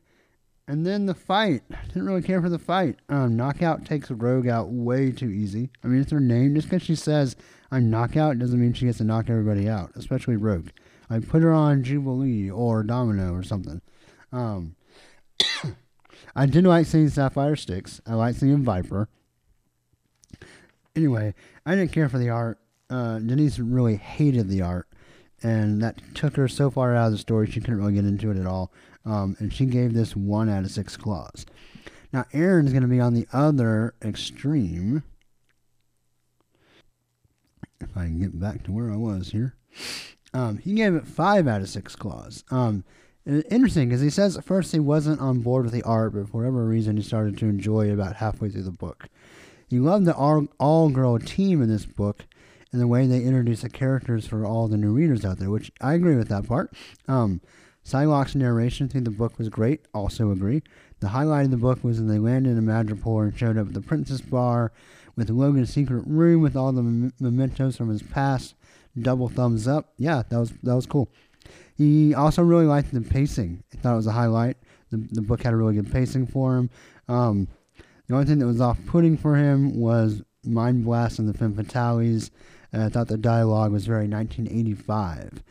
And 0.68 0.86
then 0.86 1.06
the 1.06 1.14
fight. 1.14 1.62
Didn't 1.88 2.08
really 2.08 2.24
care 2.24 2.42
for 2.42 2.50
the 2.50 2.58
fight. 2.58 2.98
Um, 3.08 3.38
knockout 3.38 3.86
takes 3.86 4.10
Rogue 4.10 4.48
out 4.48 4.70
way 4.70 5.12
too 5.12 5.30
easy. 5.30 5.70
I 5.84 5.88
mean, 5.88 6.02
it's 6.02 6.12
her 6.12 6.20
name. 6.20 6.56
Just 6.56 6.70
because 6.70 6.82
she 6.82 6.96
says 6.96 7.36
I'm 7.72 7.90
knockout 7.90 8.40
doesn't 8.40 8.60
mean 8.60 8.74
she 8.74 8.86
gets 8.86 8.98
to 8.98 9.04
knock 9.04 9.30
everybody 9.30 9.70
out, 9.70 9.92
especially 9.96 10.38
Rogue. 10.38 10.70
I 11.10 11.20
put 11.20 11.44
her 11.44 11.52
on 11.52 11.84
Jubilee 11.84 12.50
or 12.50 12.82
Domino 12.82 13.34
or 13.34 13.44
something. 13.44 13.82
Um, 14.32 14.76
I 16.36 16.48
did 16.48 16.66
like 16.66 16.88
seeing 16.88 17.10
Sapphire 17.10 17.56
Styx. 17.56 18.02
I 18.08 18.16
like 18.16 18.36
seeing 18.36 18.64
Viper. 18.64 19.08
Anyway, 20.96 21.36
I 21.66 21.76
didn't 21.76 21.92
care 21.92 22.10
for 22.10 22.18
the 22.18 22.30
art. 22.30 22.58
Uh, 22.90 23.20
Denise 23.20 23.60
really 23.60 23.96
hated 23.96 24.48
the 24.48 24.62
art 24.62 24.88
and 25.42 25.82
that 25.82 26.00
took 26.14 26.36
her 26.36 26.48
so 26.48 26.70
far 26.70 26.96
out 26.96 27.08
of 27.08 27.12
the 27.14 27.18
story 27.18 27.50
she 27.50 27.60
couldn't 27.60 27.78
really 27.78 27.94
get 27.94 28.06
into 28.06 28.32
it 28.32 28.38
at 28.38 28.46
all. 28.46 28.72
Um, 29.06 29.36
and 29.40 29.54
she 29.54 29.66
gave 29.66 29.94
this 29.94 30.16
one 30.16 30.50
out 30.50 30.64
of 30.64 30.72
six 30.72 30.98
claws. 30.98 31.46
Now 32.14 32.26
Aaron's 32.34 32.72
going 32.72 32.84
to 32.84 32.88
be 32.88 33.00
on 33.00 33.14
the 33.14 33.28
other 33.34 33.96
extreme. 34.04 35.04
If 37.80 37.96
I 37.96 38.06
can 38.06 38.20
get 38.20 38.40
back 38.40 38.64
to 38.64 38.72
where 38.72 38.92
I 38.92 38.96
was 38.96 39.32
here, 39.32 39.56
Um, 40.34 40.58
he 40.58 40.74
gave 40.74 40.96
it 40.96 41.08
five 41.08 41.48
out 41.48 41.62
of 41.62 41.70
six 41.70 41.96
claws. 41.96 42.44
Um, 42.52 42.84
interesting 43.26 43.88
because 43.88 44.02
he 44.02 44.10
says 44.10 44.36
at 44.36 44.44
first 44.44 44.74
he 44.74 44.80
wasn't 44.80 45.22
on 45.22 45.40
board 45.40 45.64
with 45.64 45.74
the 45.74 45.84
art, 45.84 46.14
but 46.14 46.28
for 46.28 46.40
whatever 46.40 46.66
reason 46.66 46.98
he 46.98 47.04
started 47.04 47.38
to 47.38 47.46
enjoy 47.46 47.88
it 47.88 47.94
about 47.94 48.18
halfway 48.18 48.50
through 48.50 48.64
the 48.64 48.72
book. 48.72 49.08
He 49.70 49.80
loved 49.80 50.06
the 50.06 50.14
all, 50.14 50.48
all 50.60 50.90
girl 50.90 51.18
team 51.20 51.62
in 51.62 51.70
this 51.70 51.86
book 51.86 52.26
and 52.76 52.82
the 52.82 52.88
way 52.88 53.08
they 53.08 53.24
introduce 53.24 53.62
the 53.62 53.70
characters 53.70 54.28
for 54.28 54.46
all 54.46 54.68
the 54.68 54.76
new 54.76 54.92
readers 54.92 55.24
out 55.24 55.40
there, 55.40 55.50
which 55.50 55.72
I 55.80 55.94
agree 55.94 56.18
with 56.18 56.28
that 56.28 56.46
part. 56.46 56.74
Um, 57.08 57.40
Psylocke's 57.86 58.36
narration 58.36 58.90
through 58.90 59.02
the 59.02 59.12
book 59.12 59.40
was 59.40 59.48
great, 59.48 59.88
also 59.94 60.30
agree. 60.30 60.62
The 61.00 61.08
highlight 61.08 61.46
of 61.46 61.52
the 61.52 61.58
book 61.58 61.86
was 61.86 62.00
when 62.00 62.10
they 62.10 62.20
landed 62.20 62.58
in 62.58 62.66
Madripoor 62.66 63.24
and 63.24 63.38
showed 63.38 63.58
up 63.58 63.68
at 63.68 63.74
the 63.74 63.80
Princess 63.80 64.20
Bar 64.20 64.74
with 65.16 65.30
Logan's 65.30 65.70
secret 65.70 66.04
room 66.06 66.42
with 66.42 66.58
all 66.58 66.74
the 66.74 67.14
mementos 67.18 67.78
from 67.78 67.88
his 67.88 68.04
past. 68.04 68.56
Double 69.00 69.30
thumbs 69.30 69.70
up. 69.70 69.94
Yeah, 69.98 70.24
that 70.28 70.38
was 70.38 70.52
that 70.64 70.76
was 70.76 70.86
cool. 70.86 71.10
He 71.78 72.14
also 72.14 72.42
really 72.44 72.66
liked 72.66 72.94
the 72.94 73.00
pacing. 73.00 73.64
I 73.74 73.78
thought 73.78 73.94
it 73.94 73.98
was 73.98 74.08
a 74.08 74.12
highlight. 74.12 74.58
The, 74.90 74.98
the 75.12 75.22
book 75.22 75.44
had 75.44 75.54
a 75.54 75.58
really 75.58 75.76
good 75.76 75.92
pacing 75.94 76.28
for 76.28 76.58
him. 76.58 76.70
Um, 77.08 77.48
the 78.08 78.16
only 78.16 78.26
thing 78.26 78.40
that 78.40 78.48
was 78.48 78.60
off-putting 78.60 79.18
for 79.18 79.38
him 79.38 79.80
was 79.80 80.24
Mind 80.44 80.84
Blast 80.84 81.20
and 81.20 81.30
the 81.30 81.34
Femme 81.34 81.56
Fatales. 81.56 82.32
Uh, 82.76 82.86
I 82.86 82.90
thought 82.90 83.08
the 83.08 83.18
dialogue 83.18 83.72
was 83.72 83.86
very 83.86 84.08
1985. 84.08 85.44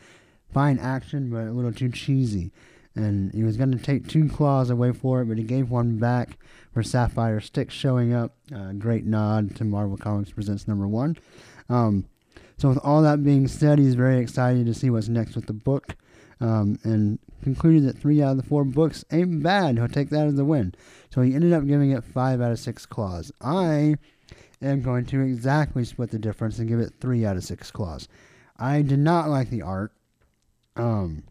Fine 0.53 0.79
action, 0.79 1.29
but 1.29 1.47
a 1.47 1.51
little 1.51 1.73
too 1.73 1.89
cheesy. 1.89 2.51
And 2.93 3.33
he 3.33 3.43
was 3.43 3.57
going 3.57 3.71
to 3.71 3.77
take 3.77 4.07
two 4.07 4.29
claws 4.29 4.69
away 4.69 4.93
for 4.93 5.21
it, 5.21 5.25
but 5.25 5.37
he 5.37 5.43
gave 5.43 5.69
one 5.69 5.97
back 5.97 6.37
for 6.73 6.81
Sapphire 6.81 7.41
Stick 7.41 7.69
showing 7.69 8.13
up. 8.13 8.35
Uh, 8.55 8.71
great 8.73 9.05
nod 9.05 9.55
to 9.57 9.65
Marvel 9.65 9.97
Comics 9.97 10.31
Presents 10.31 10.67
number 10.67 10.87
one. 10.87 11.17
Um, 11.67 12.05
so, 12.57 12.69
with 12.69 12.77
all 12.83 13.01
that 13.01 13.23
being 13.23 13.49
said, 13.49 13.79
he's 13.79 13.95
very 13.95 14.19
excited 14.19 14.65
to 14.65 14.73
see 14.73 14.89
what's 14.89 15.09
next 15.09 15.35
with 15.35 15.47
the 15.47 15.53
book 15.53 15.95
um, 16.39 16.79
and 16.83 17.19
concluded 17.43 17.83
that 17.83 17.97
three 17.97 18.21
out 18.21 18.31
of 18.31 18.37
the 18.37 18.43
four 18.43 18.63
books 18.63 19.03
ain't 19.11 19.43
bad. 19.43 19.77
He'll 19.77 19.89
take 19.89 20.09
that 20.11 20.27
as 20.27 20.39
a 20.39 20.45
win. 20.45 20.73
So, 21.13 21.21
he 21.21 21.35
ended 21.35 21.51
up 21.51 21.67
giving 21.67 21.91
it 21.91 22.03
five 22.03 22.39
out 22.39 22.51
of 22.51 22.59
six 22.59 22.85
claws. 22.85 23.29
I 23.41 23.95
am 24.61 24.81
going 24.81 25.05
to 25.07 25.21
exactly 25.21 25.83
split 25.83 26.11
the 26.11 26.19
difference 26.19 26.59
and 26.59 26.67
give 26.67 26.79
it 26.79 26.93
three 26.99 27.25
out 27.25 27.37
of 27.37 27.43
six 27.43 27.71
claws. 27.71 28.07
I 28.57 28.81
did 28.81 28.99
not 28.99 29.29
like 29.29 29.49
the 29.49 29.61
art. 29.61 29.91
Um, 30.75 31.23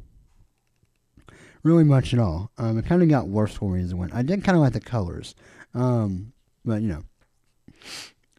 really 1.63 1.85
much 1.85 2.13
at 2.13 2.21
all. 2.21 2.51
Um, 2.59 2.79
it 2.79 2.87
kind 2.87 3.03
of 3.03 3.09
got 3.09 3.29
worse 3.29 3.55
for 3.55 3.71
me 3.71 3.83
as 3.83 3.93
it 3.93 3.97
went. 3.97 4.15
I 4.15 4.23
did 4.23 4.45
kind 4.45 4.57
of 4.57 4.63
like 4.63 4.73
the 4.73 4.81
colors, 4.81 5.35
um, 5.75 6.33
but 6.65 6.83
you 6.83 6.89
know, 6.89 7.03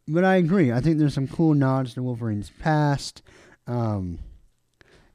but 0.07 0.23
I 0.23 0.35
agree. 0.35 0.71
I 0.71 0.79
think 0.81 0.97
there's 0.97 1.15
some 1.15 1.27
cool 1.27 1.53
nods 1.53 1.95
to 1.95 2.03
Wolverine's 2.03 2.51
past. 2.59 3.21
Um, 3.67 4.19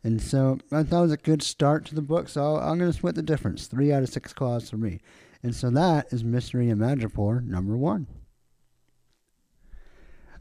and 0.03 0.21
so 0.21 0.59
I 0.73 0.83
thought 0.83 1.01
it 1.01 1.03
was 1.03 1.13
a 1.13 1.19
good 1.19 1.43
start 1.43 1.85
to 1.87 1.95
the 1.95 2.03
book. 2.03 2.29
So 2.29 2.57
I'm 2.57 2.79
going 2.79 2.91
to 2.91 2.97
split 2.97 3.15
the 3.15 3.23
difference. 3.23 3.67
Three 3.67 3.93
out 3.93 4.03
of 4.03 4.09
six 4.09 4.33
claws 4.33 4.69
for 4.69 4.77
me. 4.77 5.01
And 5.43 5.55
so 5.55 5.71
that 5.71 6.13
is 6.13 6.25
Mystery 6.25 6.69
in 6.69 6.79
Madripoor 6.79 7.45
number 7.45 7.77
one. 7.77 8.07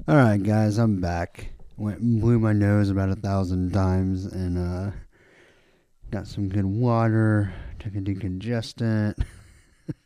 All 0.10 0.16
right, 0.16 0.42
guys, 0.42 0.80
I'm 0.80 1.00
back. 1.00 1.52
Went 1.78 2.02
blew 2.02 2.40
my 2.40 2.52
nose 2.52 2.90
about 2.90 3.10
a 3.10 3.16
thousand 3.16 3.72
times 3.72 4.26
and 4.26 4.58
uh, 4.58 4.92
got 6.10 6.26
some 6.26 6.50
good 6.50 6.66
water. 6.66 7.54
Took 7.78 7.94
a 7.94 8.00
decongestant. 8.00 9.24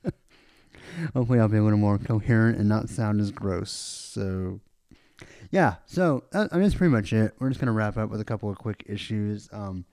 hopefully 1.13 1.39
I'll 1.39 1.47
be 1.47 1.55
a 1.55 1.63
little 1.63 1.79
more 1.79 1.97
coherent 1.97 2.57
and 2.57 2.67
not 2.67 2.89
sound 2.89 3.21
as 3.21 3.31
gross. 3.31 3.71
So, 3.71 4.59
yeah, 5.51 5.75
so 5.85 6.25
uh, 6.33 6.49
I 6.51 6.55
mean, 6.55 6.63
that's 6.63 6.75
pretty 6.75 6.91
much 6.91 7.13
it. 7.13 7.33
We're 7.39 7.47
just 7.47 7.61
going 7.61 7.67
to 7.67 7.71
wrap 7.71 7.95
up 7.95 8.09
with 8.09 8.19
a 8.19 8.25
couple 8.25 8.49
of 8.49 8.57
quick 8.57 8.83
issues. 8.85 9.47
Um, 9.53 9.85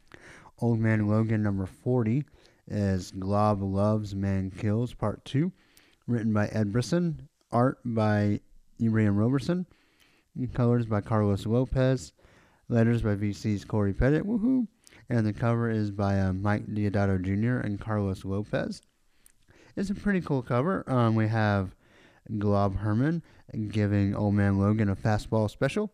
Old 0.58 0.80
Man 0.80 1.06
Logan 1.06 1.44
number 1.44 1.66
40 1.66 2.24
is 2.66 3.12
Glob 3.12 3.62
Loves, 3.62 4.16
Man 4.16 4.50
Kills, 4.50 4.92
Part 4.92 5.24
2, 5.24 5.52
written 6.08 6.32
by 6.32 6.48
Ed 6.48 6.72
Brisson, 6.72 7.28
art 7.52 7.78
by 7.84 8.40
Ibrahim 8.82 9.16
Roberson, 9.16 9.66
colors 10.52 10.86
by 10.86 11.00
Carlos 11.00 11.46
Lopez, 11.46 12.12
letters 12.68 13.02
by 13.02 13.14
VC's 13.14 13.64
Cory 13.64 13.92
Petit, 13.92 14.20
woohoo, 14.20 14.66
and 15.08 15.26
the 15.26 15.32
cover 15.32 15.70
is 15.70 15.90
by 15.90 16.20
uh, 16.20 16.32
Mike 16.32 16.66
Deodato 16.66 17.20
Jr. 17.20 17.66
and 17.66 17.80
Carlos 17.80 18.24
Lopez. 18.24 18.82
It's 19.76 19.90
a 19.90 19.94
pretty 19.94 20.20
cool 20.20 20.42
cover. 20.42 20.84
Um, 20.86 21.14
we 21.14 21.28
have 21.28 21.74
Glob 22.38 22.76
Herman 22.76 23.22
giving 23.68 24.14
Old 24.14 24.34
Man 24.34 24.58
Logan 24.58 24.88
a 24.88 24.96
fastball 24.96 25.50
special. 25.50 25.92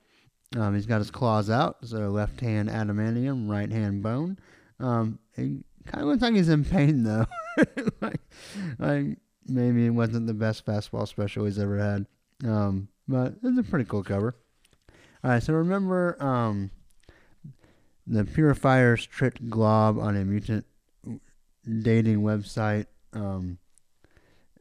Um, 0.56 0.74
he's 0.74 0.86
got 0.86 0.98
his 0.98 1.10
claws 1.10 1.50
out, 1.50 1.78
so 1.82 2.08
left 2.08 2.40
hand 2.40 2.68
adamantium, 2.68 3.48
right 3.48 3.70
hand 3.70 4.02
bone. 4.02 4.38
Um, 4.78 5.18
he 5.34 5.64
kind 5.86 6.02
of 6.02 6.08
looks 6.08 6.22
like 6.22 6.34
he's 6.34 6.48
in 6.48 6.64
pain 6.64 7.02
though. 7.02 7.26
like, 8.00 8.20
like, 8.78 9.18
maybe 9.46 9.86
it 9.86 9.90
wasn't 9.90 10.26
the 10.26 10.34
best 10.34 10.64
fastball 10.64 11.08
special 11.08 11.44
he's 11.46 11.58
ever 11.58 11.78
had. 11.78 12.06
Um, 12.44 12.88
but 13.08 13.34
it's 13.42 13.58
a 13.58 13.62
pretty 13.62 13.84
cool 13.84 14.02
cover. 14.02 14.34
All 15.24 15.30
right, 15.30 15.42
so 15.42 15.54
remember 15.54 16.16
um, 16.22 16.70
the 18.06 18.24
Purifiers 18.24 19.06
tricked 19.06 19.48
Glob 19.48 19.98
on 19.98 20.16
a 20.16 20.24
mutant 20.24 20.66
dating 21.82 22.20
website. 22.20 22.86
Um, 23.12 23.58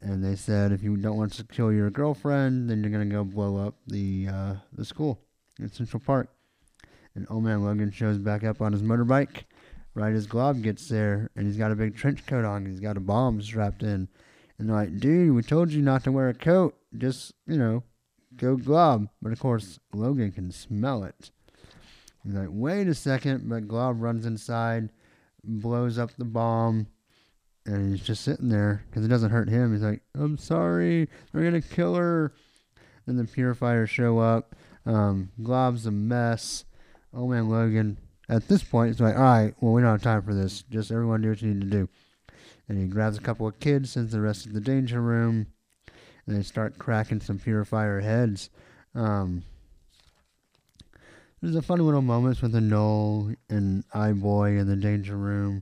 and 0.01 0.23
they 0.23 0.35
said 0.35 0.71
if 0.71 0.83
you 0.83 0.97
don't 0.97 1.17
want 1.17 1.33
to 1.33 1.43
kill 1.43 1.71
your 1.71 1.89
girlfriend, 1.89 2.69
then 2.69 2.81
you're 2.81 2.91
gonna 2.91 3.05
go 3.05 3.23
blow 3.23 3.57
up 3.57 3.75
the 3.87 4.27
uh, 4.31 4.55
the 4.73 4.85
school 4.85 5.19
in 5.59 5.71
Central 5.71 5.99
Park. 5.99 6.29
And 7.15 7.25
old 7.29 7.43
man 7.43 7.63
Logan 7.63 7.91
shows 7.91 8.17
back 8.17 8.43
up 8.43 8.61
on 8.61 8.71
his 8.71 8.81
motorbike. 8.81 9.43
Right 9.93 10.13
as 10.13 10.27
Glob 10.27 10.61
gets 10.61 10.89
there, 10.89 11.31
and 11.37 11.47
he's 11.47 11.55
got 11.55 11.71
a 11.71 11.75
big 11.75 11.95
trench 11.95 12.25
coat 12.25 12.43
on. 12.43 12.65
He's 12.65 12.81
got 12.81 12.97
a 12.97 12.99
bomb 12.99 13.41
strapped 13.41 13.81
in. 13.81 14.09
And 14.57 14.69
they're 14.69 14.75
like, 14.75 14.99
dude, 14.99 15.33
we 15.33 15.41
told 15.41 15.71
you 15.71 15.81
not 15.81 16.03
to 16.03 16.11
wear 16.11 16.27
a 16.27 16.33
coat. 16.33 16.75
Just, 16.97 17.33
you 17.47 17.57
know, 17.57 17.83
go 18.37 18.55
Glob. 18.55 19.09
But 19.21 19.31
of 19.31 19.39
course, 19.39 19.79
Logan 19.93 20.31
can 20.31 20.51
smell 20.51 21.03
it. 21.03 21.31
He's 22.23 22.33
like, 22.33 22.49
wait 22.49 22.87
a 22.87 22.95
second. 22.95 23.47
But 23.49 23.67
Glob 23.67 24.01
runs 24.01 24.25
inside, 24.25 24.89
blows 25.43 25.97
up 25.97 26.11
the 26.17 26.25
bomb, 26.25 26.87
and 27.65 27.91
he's 27.91 28.05
just 28.05 28.23
sitting 28.23 28.49
there 28.49 28.83
because 28.89 29.05
it 29.05 29.09
doesn't 29.09 29.31
hurt 29.31 29.49
him. 29.49 29.73
He's 29.73 29.81
like, 29.81 30.01
"I'm 30.13 30.37
sorry, 30.37 31.09
they're 31.31 31.43
gonna 31.43 31.61
kill 31.61 31.95
her." 31.95 32.31
Then 33.05 33.17
the 33.17 33.25
purifiers 33.25 33.89
show 33.89 34.19
up. 34.19 34.55
Um, 34.85 35.31
Glob's 35.41 35.85
a 35.85 35.91
mess. 35.91 36.65
Oh 37.13 37.27
man, 37.27 37.49
Logan. 37.49 37.97
At 38.27 38.47
this 38.47 38.63
point, 38.63 38.91
it's 38.91 38.99
like, 38.99 39.15
all 39.15 39.21
right, 39.21 39.53
well, 39.61 39.73
we 39.73 39.81
don't 39.81 39.91
have 39.91 40.01
time 40.01 40.23
for 40.23 40.33
this. 40.33 40.63
Just 40.63 40.91
everyone 40.91 41.21
do 41.21 41.29
what 41.29 41.41
you 41.41 41.53
need 41.53 41.61
to 41.61 41.67
do. 41.67 41.89
And 42.67 42.79
he 42.79 42.87
grabs 42.87 43.17
a 43.17 43.21
couple 43.21 43.47
of 43.47 43.59
kids, 43.59 43.91
sends 43.91 44.11
the 44.11 44.21
rest 44.21 44.43
to 44.43 44.49
the 44.49 44.59
danger 44.59 44.99
room, 44.99 45.45
they 46.27 46.41
start 46.41 46.77
cracking 46.79 47.19
some 47.19 47.37
purifier 47.37 48.01
heads. 48.01 48.49
Um, 48.95 49.43
there's 51.41 51.55
a 51.55 51.61
funny 51.61 51.83
little 51.83 52.01
moments 52.01 52.41
with 52.41 52.53
the 52.53 52.61
Knull 52.61 53.33
and 53.49 53.83
Eye-Boy 53.93 54.57
in 54.57 54.67
the 54.67 54.75
danger 54.75 55.15
room. 55.15 55.61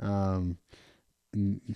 Um, 0.00 0.58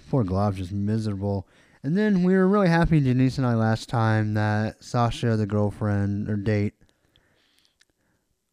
poor 0.09 0.23
Glob's 0.23 0.59
just 0.59 0.73
miserable. 0.73 1.49
And 1.83 1.97
then 1.97 2.23
we 2.23 2.35
were 2.35 2.47
really 2.47 2.69
happy, 2.69 3.01
Denise 3.01 3.39
and 3.39 3.47
I, 3.47 3.55
last 3.55 3.89
time 3.89 4.35
that 4.35 4.85
Sasha, 4.85 5.37
the 5.37 5.47
girlfriend 5.47 6.29
or 6.29 6.37
date, 6.37 6.75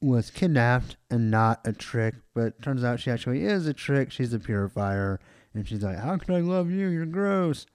was 0.02 0.30
kidnapped 0.30 0.96
and 1.10 1.30
not 1.30 1.62
a 1.66 1.74
trick. 1.74 2.16
But 2.34 2.62
turns 2.62 2.84
out 2.84 3.00
she 3.00 3.12
actually 3.12 3.44
is 3.44 3.68
a 3.68 3.74
trick. 3.74 4.12
She's 4.12 4.34
a 4.34 4.40
purifier. 4.40 5.20
And 5.54 5.68
she's 5.68 5.84
like, 5.84 6.00
How 6.00 6.18
can 6.18 6.36
I 6.36 6.40
love 6.40 6.70
you? 6.70 6.88
You're 6.88 7.06
gross. 7.06 7.66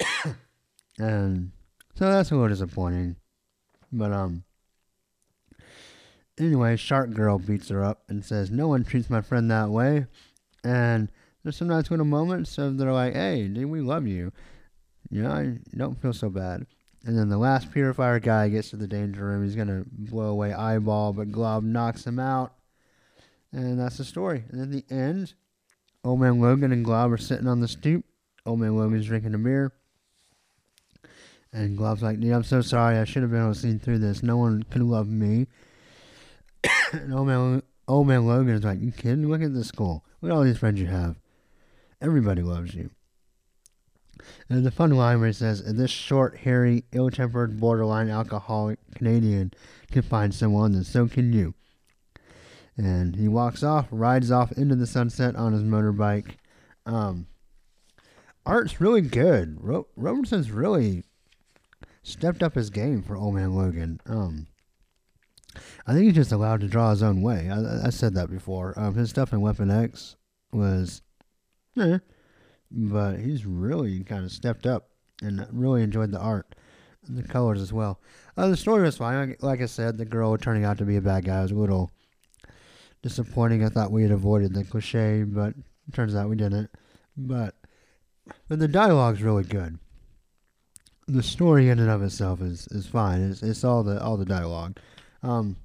and 0.98 1.52
so 1.94 2.10
that's 2.10 2.30
a 2.30 2.34
little 2.34 2.48
disappointing. 2.48 3.16
But, 3.92 4.12
um, 4.12 4.44
anyway, 6.38 6.76
Shark 6.76 7.12
Girl 7.12 7.38
beats 7.38 7.68
her 7.68 7.84
up 7.84 8.02
and 8.08 8.24
says, 8.24 8.50
No 8.50 8.68
one 8.68 8.84
treats 8.84 9.10
my 9.10 9.20
friend 9.20 9.50
that 9.50 9.70
way. 9.70 10.06
And 10.64 11.10
there's 11.42 11.56
some 11.56 11.68
nice 11.68 11.90
little 11.90 12.06
moments 12.06 12.56
of 12.58 12.78
they're 12.78 12.92
like, 12.92 13.12
hey, 13.12 13.46
dude, 13.46 13.70
we 13.70 13.82
love 13.82 14.06
you. 14.06 14.32
You 15.10 15.22
know, 15.22 15.30
I 15.30 15.58
don't 15.76 16.00
feel 16.00 16.14
so 16.14 16.30
bad. 16.30 16.66
And 17.04 17.18
then 17.18 17.28
the 17.28 17.36
last 17.36 17.70
purifier 17.70 18.18
guy 18.18 18.48
gets 18.48 18.70
to 18.70 18.76
the 18.76 18.88
danger 18.88 19.26
room. 19.26 19.44
He's 19.44 19.54
going 19.54 19.68
to 19.68 19.84
blow 19.86 20.28
away 20.28 20.54
Eyeball, 20.54 21.12
but 21.12 21.30
Glob 21.30 21.62
knocks 21.62 22.06
him 22.06 22.18
out. 22.18 22.54
And 23.52 23.78
that's 23.78 23.98
the 23.98 24.04
story. 24.04 24.44
And 24.50 24.62
at 24.62 24.70
the 24.70 24.84
end, 24.92 25.34
Old 26.02 26.20
Man 26.20 26.40
Logan 26.40 26.72
and 26.72 26.84
Glob 26.84 27.12
are 27.12 27.18
sitting 27.18 27.46
on 27.46 27.60
the 27.60 27.68
stoop. 27.68 28.06
Old 28.46 28.58
Man 28.58 28.74
Logan's 28.74 29.06
drinking 29.06 29.34
a 29.34 29.38
beer. 29.38 29.72
And 31.54 31.78
Glob's 31.78 32.02
like, 32.02 32.18
dude, 32.18 32.32
I'm 32.32 32.42
so 32.42 32.60
sorry. 32.60 32.98
I 32.98 33.04
should 33.04 33.22
have 33.22 33.30
been 33.30 33.40
able 33.40 33.54
to 33.54 33.58
see 33.58 33.78
through 33.78 34.00
this. 34.00 34.24
No 34.24 34.36
one 34.36 34.64
could 34.64 34.82
love 34.82 35.08
me. 35.08 35.46
and 36.92 37.14
Old 37.14 37.28
Man, 37.28 37.62
Old 37.86 38.08
Man 38.08 38.26
Logan 38.26 38.54
is 38.54 38.64
like, 38.64 38.80
you 38.80 38.90
kidding? 38.90 39.28
Look 39.28 39.40
at 39.40 39.54
this 39.54 39.68
school. 39.68 40.04
Look 40.20 40.32
at 40.32 40.34
all 40.34 40.42
these 40.42 40.58
friends 40.58 40.80
you 40.80 40.88
have. 40.88 41.14
Everybody 42.02 42.42
loves 42.42 42.74
you. 42.74 42.90
And 44.50 44.66
the 44.66 44.72
fun 44.72 44.90
line 44.90 45.20
where 45.20 45.28
he 45.28 45.32
says, 45.32 45.62
this 45.64 45.92
short, 45.92 46.38
hairy, 46.38 46.84
ill 46.90 47.10
tempered, 47.10 47.60
borderline 47.60 48.10
alcoholic 48.10 48.80
Canadian 48.96 49.52
can 49.92 50.02
find 50.02 50.34
someone, 50.34 50.74
and 50.74 50.84
so 50.84 51.06
can 51.06 51.32
you. 51.32 51.54
And 52.76 53.14
he 53.14 53.28
walks 53.28 53.62
off, 53.62 53.86
rides 53.92 54.32
off 54.32 54.50
into 54.52 54.74
the 54.74 54.88
sunset 54.88 55.36
on 55.36 55.52
his 55.52 55.62
motorbike. 55.62 56.36
Um, 56.84 57.28
art's 58.44 58.80
really 58.80 59.02
good. 59.02 59.58
Ro- 59.62 59.86
Robertson's 59.94 60.50
really 60.50 61.04
stepped 62.04 62.42
up 62.42 62.54
his 62.54 62.70
game 62.70 63.02
for 63.02 63.16
Old 63.16 63.34
Man 63.34 63.54
Logan. 63.54 64.00
Um, 64.06 64.46
I 65.86 65.92
think 65.92 66.04
he's 66.04 66.14
just 66.14 66.32
allowed 66.32 66.60
to 66.60 66.68
draw 66.68 66.90
his 66.90 67.02
own 67.02 67.22
way. 67.22 67.50
I, 67.50 67.86
I 67.86 67.90
said 67.90 68.14
that 68.14 68.30
before. 68.30 68.78
Um, 68.78 68.94
his 68.94 69.10
stuff 69.10 69.32
in 69.32 69.40
Weapon 69.40 69.70
X 69.70 70.16
was, 70.52 71.02
eh, 71.78 71.98
but 72.70 73.18
he's 73.18 73.44
really 73.44 74.04
kind 74.04 74.24
of 74.24 74.30
stepped 74.30 74.66
up 74.66 74.90
and 75.22 75.46
really 75.50 75.82
enjoyed 75.82 76.10
the 76.10 76.20
art, 76.20 76.54
and 77.06 77.16
the 77.16 77.26
colors 77.26 77.60
as 77.60 77.72
well. 77.72 78.00
Uh, 78.36 78.48
the 78.48 78.56
story 78.56 78.82
was 78.82 78.96
fine. 78.96 79.36
Like 79.40 79.60
I 79.60 79.66
said, 79.66 79.96
the 79.96 80.04
girl 80.04 80.36
turning 80.36 80.64
out 80.64 80.78
to 80.78 80.84
be 80.84 80.96
a 80.96 81.00
bad 81.00 81.24
guy 81.24 81.42
was 81.42 81.52
a 81.52 81.56
little 81.56 81.90
disappointing. 83.02 83.64
I 83.64 83.68
thought 83.68 83.92
we 83.92 84.02
had 84.02 84.10
avoided 84.10 84.54
the 84.54 84.64
cliche, 84.64 85.22
but 85.22 85.54
turns 85.92 86.14
out 86.14 86.28
we 86.28 86.36
didn't. 86.36 86.70
But 87.16 87.54
but 88.48 88.58
the 88.58 88.68
dialogue's 88.68 89.22
really 89.22 89.44
good. 89.44 89.78
The 91.06 91.22
story 91.22 91.68
in 91.68 91.78
and 91.78 91.90
of 91.90 92.02
itself 92.02 92.40
is, 92.40 92.66
is 92.68 92.86
fine. 92.86 93.20
It's, 93.30 93.42
it's 93.42 93.64
all 93.64 93.82
the 93.82 94.02
all 94.02 94.16
the 94.16 94.24
dialogue. 94.24 94.78
Um, 95.22 95.56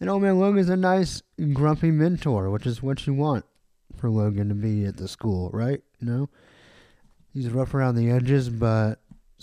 and 0.00 0.10
Old 0.10 0.22
Man 0.22 0.38
Logan's 0.38 0.68
a 0.68 0.76
nice 0.76 1.22
grumpy 1.52 1.90
mentor, 1.90 2.50
which 2.50 2.66
is 2.66 2.82
what 2.82 3.06
you 3.06 3.14
want 3.14 3.44
for 3.96 4.10
Logan 4.10 4.48
to 4.48 4.54
be 4.54 4.84
at 4.84 4.96
the 4.96 5.08
school, 5.08 5.50
right? 5.52 5.80
You 6.00 6.06
know, 6.06 6.28
he's 7.32 7.48
rough 7.48 7.74
around 7.74 7.94
the 7.94 8.10
edges, 8.10 8.48
but 8.48 9.00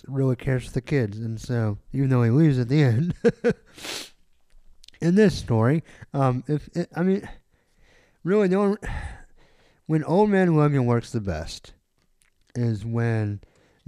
really 0.07 0.35
cares 0.35 0.65
for 0.65 0.71
the 0.71 0.81
kids. 0.81 1.17
And 1.17 1.39
so, 1.39 1.77
even 1.93 2.09
though 2.09 2.23
he 2.23 2.29
leaves 2.29 2.59
at 2.59 2.69
the 2.69 2.83
end, 2.83 3.13
in 5.01 5.15
this 5.15 5.37
story, 5.37 5.83
um, 6.13 6.43
if 6.47 6.69
it, 6.75 6.89
I 6.95 7.03
mean, 7.03 7.27
really, 8.23 8.53
only, 8.53 8.77
when 9.85 10.03
Old 10.03 10.29
Man 10.29 10.55
Logan 10.55 10.85
works 10.85 11.11
the 11.11 11.21
best 11.21 11.73
is 12.55 12.85
when 12.85 13.41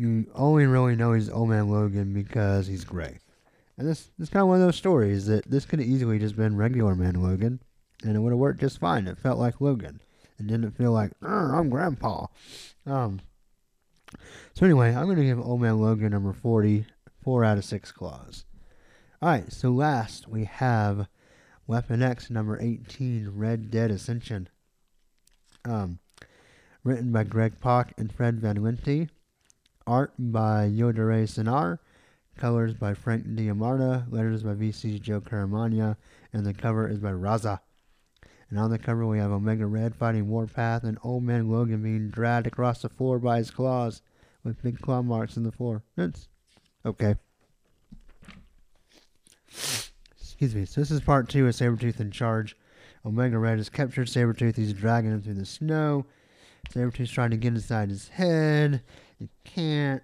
you 0.03 0.25
only 0.35 0.65
really 0.65 0.97
know 0.97 1.13
he's 1.13 1.29
Old 1.29 1.47
Man 1.47 1.69
Logan 1.69 2.13
because 2.13 2.67
he's 2.67 2.83
gray. 2.83 3.19
And 3.77 3.87
this, 3.87 4.09
this 4.17 4.27
is 4.27 4.29
kind 4.29 4.41
of 4.41 4.49
one 4.49 4.59
of 4.59 4.65
those 4.65 4.75
stories 4.75 5.27
that 5.27 5.49
this 5.49 5.65
could 5.65 5.79
have 5.79 5.87
easily 5.87 6.19
just 6.19 6.35
been 6.35 6.57
regular 6.57 6.93
Man 6.93 7.23
Logan, 7.23 7.61
and 8.03 8.15
it 8.15 8.19
would 8.19 8.33
have 8.33 8.39
worked 8.39 8.59
just 8.59 8.79
fine. 8.79 9.07
It 9.07 9.17
felt 9.17 9.39
like 9.39 9.61
Logan. 9.61 10.01
It 10.37 10.47
didn't 10.47 10.71
feel 10.71 10.91
like, 10.91 11.11
I'm 11.21 11.69
Grandpa. 11.69 12.27
Um, 12.85 13.21
so 14.53 14.65
anyway, 14.65 14.93
I'm 14.93 15.05
going 15.05 15.17
to 15.17 15.23
give 15.23 15.39
Old 15.39 15.61
Man 15.61 15.79
Logan 15.79 16.11
number 16.11 16.33
40, 16.33 16.85
4 17.23 17.45
out 17.45 17.57
of 17.57 17.63
6 17.63 17.91
claws. 17.93 18.43
Alright, 19.21 19.53
so 19.53 19.69
last 19.69 20.27
we 20.27 20.43
have 20.43 21.07
Weapon 21.65 22.03
X 22.03 22.29
number 22.29 22.59
18, 22.61 23.31
Red 23.35 23.71
Dead 23.71 23.89
Ascension. 23.89 24.49
Um, 25.63 25.99
written 26.83 27.13
by 27.13 27.23
Greg 27.23 27.61
Pak 27.61 27.93
and 27.97 28.11
Fred 28.11 28.41
Van 28.41 28.57
Lente. 28.57 29.07
Art 29.86 30.13
by 30.17 30.69
Yildiray 30.69 31.28
Cinar. 31.28 31.80
Colors 32.38 32.74
by 32.74 32.93
Frank 32.93 33.36
D'Armata. 33.36 34.06
Letters 34.10 34.43
by 34.43 34.54
VC's 34.54 35.00
Joe 35.00 35.22
Caramagna. 35.22 35.98
And 36.32 36.46
the 36.46 36.54
cover 36.54 36.88
is 36.88 37.00
by 37.00 37.12
Rahzzah. 37.12 37.60
And 38.50 38.60
on 38.60 38.69
the 38.69 38.80
cover 38.80 39.06
we 39.06 39.17
have 39.17 39.32
Omega 39.32 39.65
Red 39.65 39.96
fighting 39.96 40.28
Warpath 40.28 40.84
and 40.84 40.98
Old 41.04 41.24
Man 41.24 41.50
Logan 41.50 41.82
being 41.82 42.10
dragged 42.10 42.48
across 42.48 42.82
the 42.82 42.89
floor 42.89 43.19
by 43.19 43.38
his 43.38 43.52
claws 43.52 44.02
with 44.43 44.62
big 44.62 44.80
claw 44.80 45.02
marks 45.02 45.38
in 45.38 45.43
the 45.43 45.52
floor. 45.52 45.84
It's 45.98 46.28
okay. 46.86 47.15
Excuse 49.48 50.56
me. 50.56 50.65
So 50.65 50.82
this 50.82 50.91
is 50.91 51.02
part 51.02 51.30
two 51.30 51.48
of 51.48 51.56
Sabretooth 51.56 52.00
in 52.00 52.12
charge. 52.12 52.56
Omega 53.06 53.38
Red 53.38 53.58
has 53.58 53.69
captured 53.69 54.08
Sabretooth. 54.08 54.56
He's 54.56 54.74
dragging 54.74 55.12
him 55.12 55.22
through 55.22 55.34
the 55.36 55.46
snow. 55.46 56.06
Sabretooth's 56.72 57.12
trying 57.12 57.32
to 57.32 57.38
get 57.38 57.54
inside 57.54 57.89
his 57.89 58.10
head. 58.10 58.82
He 59.23 59.29
can't. 59.45 60.03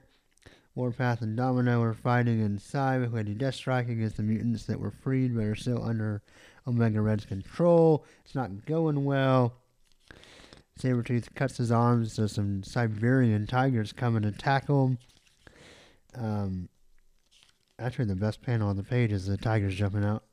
Warpath 0.75 1.21
and 1.21 1.35
Domino 1.35 1.81
are 1.81 1.93
fighting 1.93 2.39
inside 2.39 3.01
with 3.01 3.13
Lady 3.13 3.35
Deathstrike 3.35 3.91
against 3.91 4.15
the 4.15 4.23
mutants 4.23 4.65
that 4.67 4.79
were 4.79 4.91
freed 4.91 5.35
but 5.35 5.43
are 5.43 5.55
still 5.55 5.83
under 5.83 6.21
Omega 6.65 7.01
Red's 7.01 7.25
control. 7.25 8.05
It's 8.23 8.33
not 8.33 8.65
going 8.65 9.03
well. 9.03 9.55
Sabretooth 10.79 11.35
cuts 11.35 11.57
his 11.57 11.69
arms 11.69 12.13
so 12.13 12.27
some 12.27 12.63
Siberian 12.63 13.45
tigers 13.45 13.91
come 13.91 14.15
and 14.15 14.25
attack 14.25 14.69
him. 14.69 14.97
Um, 16.15 16.69
actually, 17.77 18.05
the 18.05 18.15
best 18.15 18.41
panel 18.41 18.69
on 18.69 18.77
the 18.77 18.83
page 18.83 19.11
is 19.11 19.25
the 19.25 19.35
tigers 19.35 19.75
jumping 19.75 20.05
out. 20.05 20.23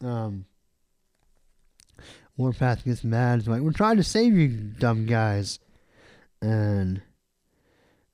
Um, 0.00 0.46
Warpath 2.38 2.82
gets 2.86 3.04
mad. 3.04 3.40
He's 3.40 3.48
like, 3.48 3.60
"We're 3.60 3.72
trying 3.72 3.98
to 3.98 4.02
save 4.02 4.34
you, 4.34 4.48
dumb 4.48 5.04
guys," 5.04 5.58
and 6.40 7.02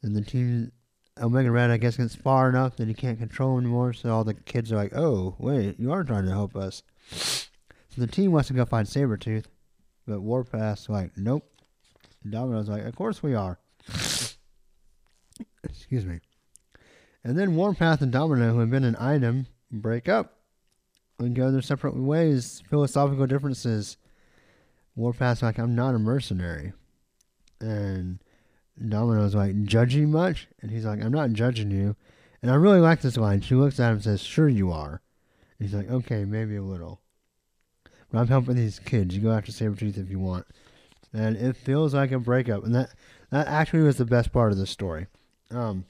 and 0.02 0.14
the 0.14 0.22
team 0.22 0.72
Omega 1.20 1.50
Red, 1.50 1.70
I 1.70 1.76
guess, 1.78 1.96
gets 1.96 2.14
far 2.14 2.48
enough 2.48 2.76
that 2.76 2.88
he 2.88 2.94
can't 2.94 3.18
control 3.18 3.58
anymore. 3.58 3.92
So 3.92 4.11
all 4.11 4.24
the 4.24 4.34
kids 4.34 4.72
are 4.72 4.76
like, 4.76 4.94
"Oh, 4.94 5.34
wait, 5.38 5.78
you 5.78 5.92
are 5.92 6.04
trying 6.04 6.26
to 6.26 6.30
help 6.30 6.54
us." 6.56 6.82
So 7.11 7.48
the 7.96 8.06
team 8.06 8.32
wants 8.32 8.48
to 8.48 8.54
go 8.54 8.64
find 8.64 8.87
Sabretooth, 8.87 9.46
but 10.06 10.20
Warpath's 10.20 10.88
like, 10.88 11.16
"Nope." 11.16 11.50
Domino's 12.28 12.68
like, 12.68 12.84
"Of 12.84 12.94
course 12.94 13.22
we 13.22 13.34
are." 13.34 13.58
Excuse 15.64 16.04
me. 16.04 16.20
And 17.24 17.38
then 17.38 17.56
Warpath 17.56 18.00
and 18.00 18.12
Domino, 18.12 18.52
who 18.52 18.61
have 18.61 18.70
been 18.70 18.84
an 18.84 18.96
item, 18.98 19.46
break 19.70 20.08
up 20.08 20.38
and 21.18 21.34
go 21.34 21.50
their 21.50 21.62
separate 21.62 21.96
ways. 21.96 22.62
Philosophical 22.68 23.26
differences. 23.26 23.96
Warpath's 24.96 25.42
like, 25.42 25.58
I'm 25.58 25.74
not 25.74 25.94
a 25.94 25.98
mercenary. 25.98 26.72
And 27.61 28.20
Domino's 28.87 29.35
like, 29.35 29.64
judging 29.64 30.11
much? 30.11 30.49
And 30.61 30.71
he's 30.71 30.85
like, 30.85 31.03
I'm 31.03 31.12
not 31.12 31.33
judging 31.33 31.71
you. 31.71 31.97
And 32.43 32.51
I 32.51 32.55
really 32.55 32.81
like 32.81 33.01
this 33.01 33.17
line. 33.17 33.41
She 33.41 33.55
looks 33.55 33.81
at 33.81 33.88
him 33.88 33.95
and 33.95 34.05
says, 34.05 34.23
Sure 34.23 34.49
you 34.49 34.71
are. 34.71 35.01
And 35.59 35.69
he's 35.69 35.75
like, 35.75 35.91
Okay, 35.91 36.25
maybe 36.25 36.57
a 36.57 36.62
little. 36.62 37.01
But 38.11 38.21
I'm 38.21 38.29
helping 38.29 38.57
these 38.57 38.79
kids. 38.79 39.14
You 39.14 39.23
go 39.23 39.33
after 39.33 39.53
Sabretooth 39.53 39.99
if 39.99 40.11
you 40.11 40.19
want. 40.19 40.47
And 41.12 41.37
it 41.37 41.57
feels 41.57 41.95
like 41.95 42.12
a 42.12 42.19
breakup. 42.19 42.64
And 42.64 42.75
that, 42.75 42.91
that 43.31 43.49
actually 43.49 43.83
was 43.83 43.97
the 43.97 44.05
best 44.05 44.33
part 44.33 44.53
of 44.53 44.59
the 44.59 44.67
story. 44.67 45.07
Um, 45.51 45.85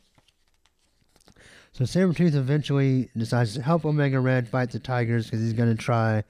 so 1.73 1.85
Sabretooth 1.85 2.35
eventually 2.35 3.11
decides 3.17 3.55
to 3.55 3.63
help 3.63 3.85
Omega 3.85 4.19
Red 4.19 4.49
fight 4.49 4.71
the 4.71 4.79
Tigers 4.79 5.27
because 5.27 5.41
he's 5.41 5.53
going 5.53 5.75
to 5.75 5.81
try 5.81 6.25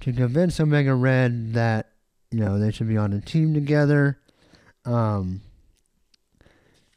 to 0.00 0.12
convince 0.12 0.58
Omega 0.60 0.94
Red 0.94 1.54
that, 1.54 1.90
you 2.30 2.40
know, 2.40 2.58
they 2.58 2.70
should 2.70 2.88
be 2.88 2.96
on 2.96 3.12
a 3.12 3.20
team 3.20 3.52
together. 3.54 4.18
Um, 4.84 5.42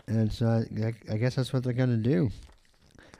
and 0.07 0.31
so 0.31 0.47
I, 0.47 0.93
I 1.11 1.17
guess 1.17 1.35
that's 1.35 1.53
what 1.53 1.63
they're 1.63 1.73
going 1.73 1.89
to 1.89 2.09
do. 2.09 2.31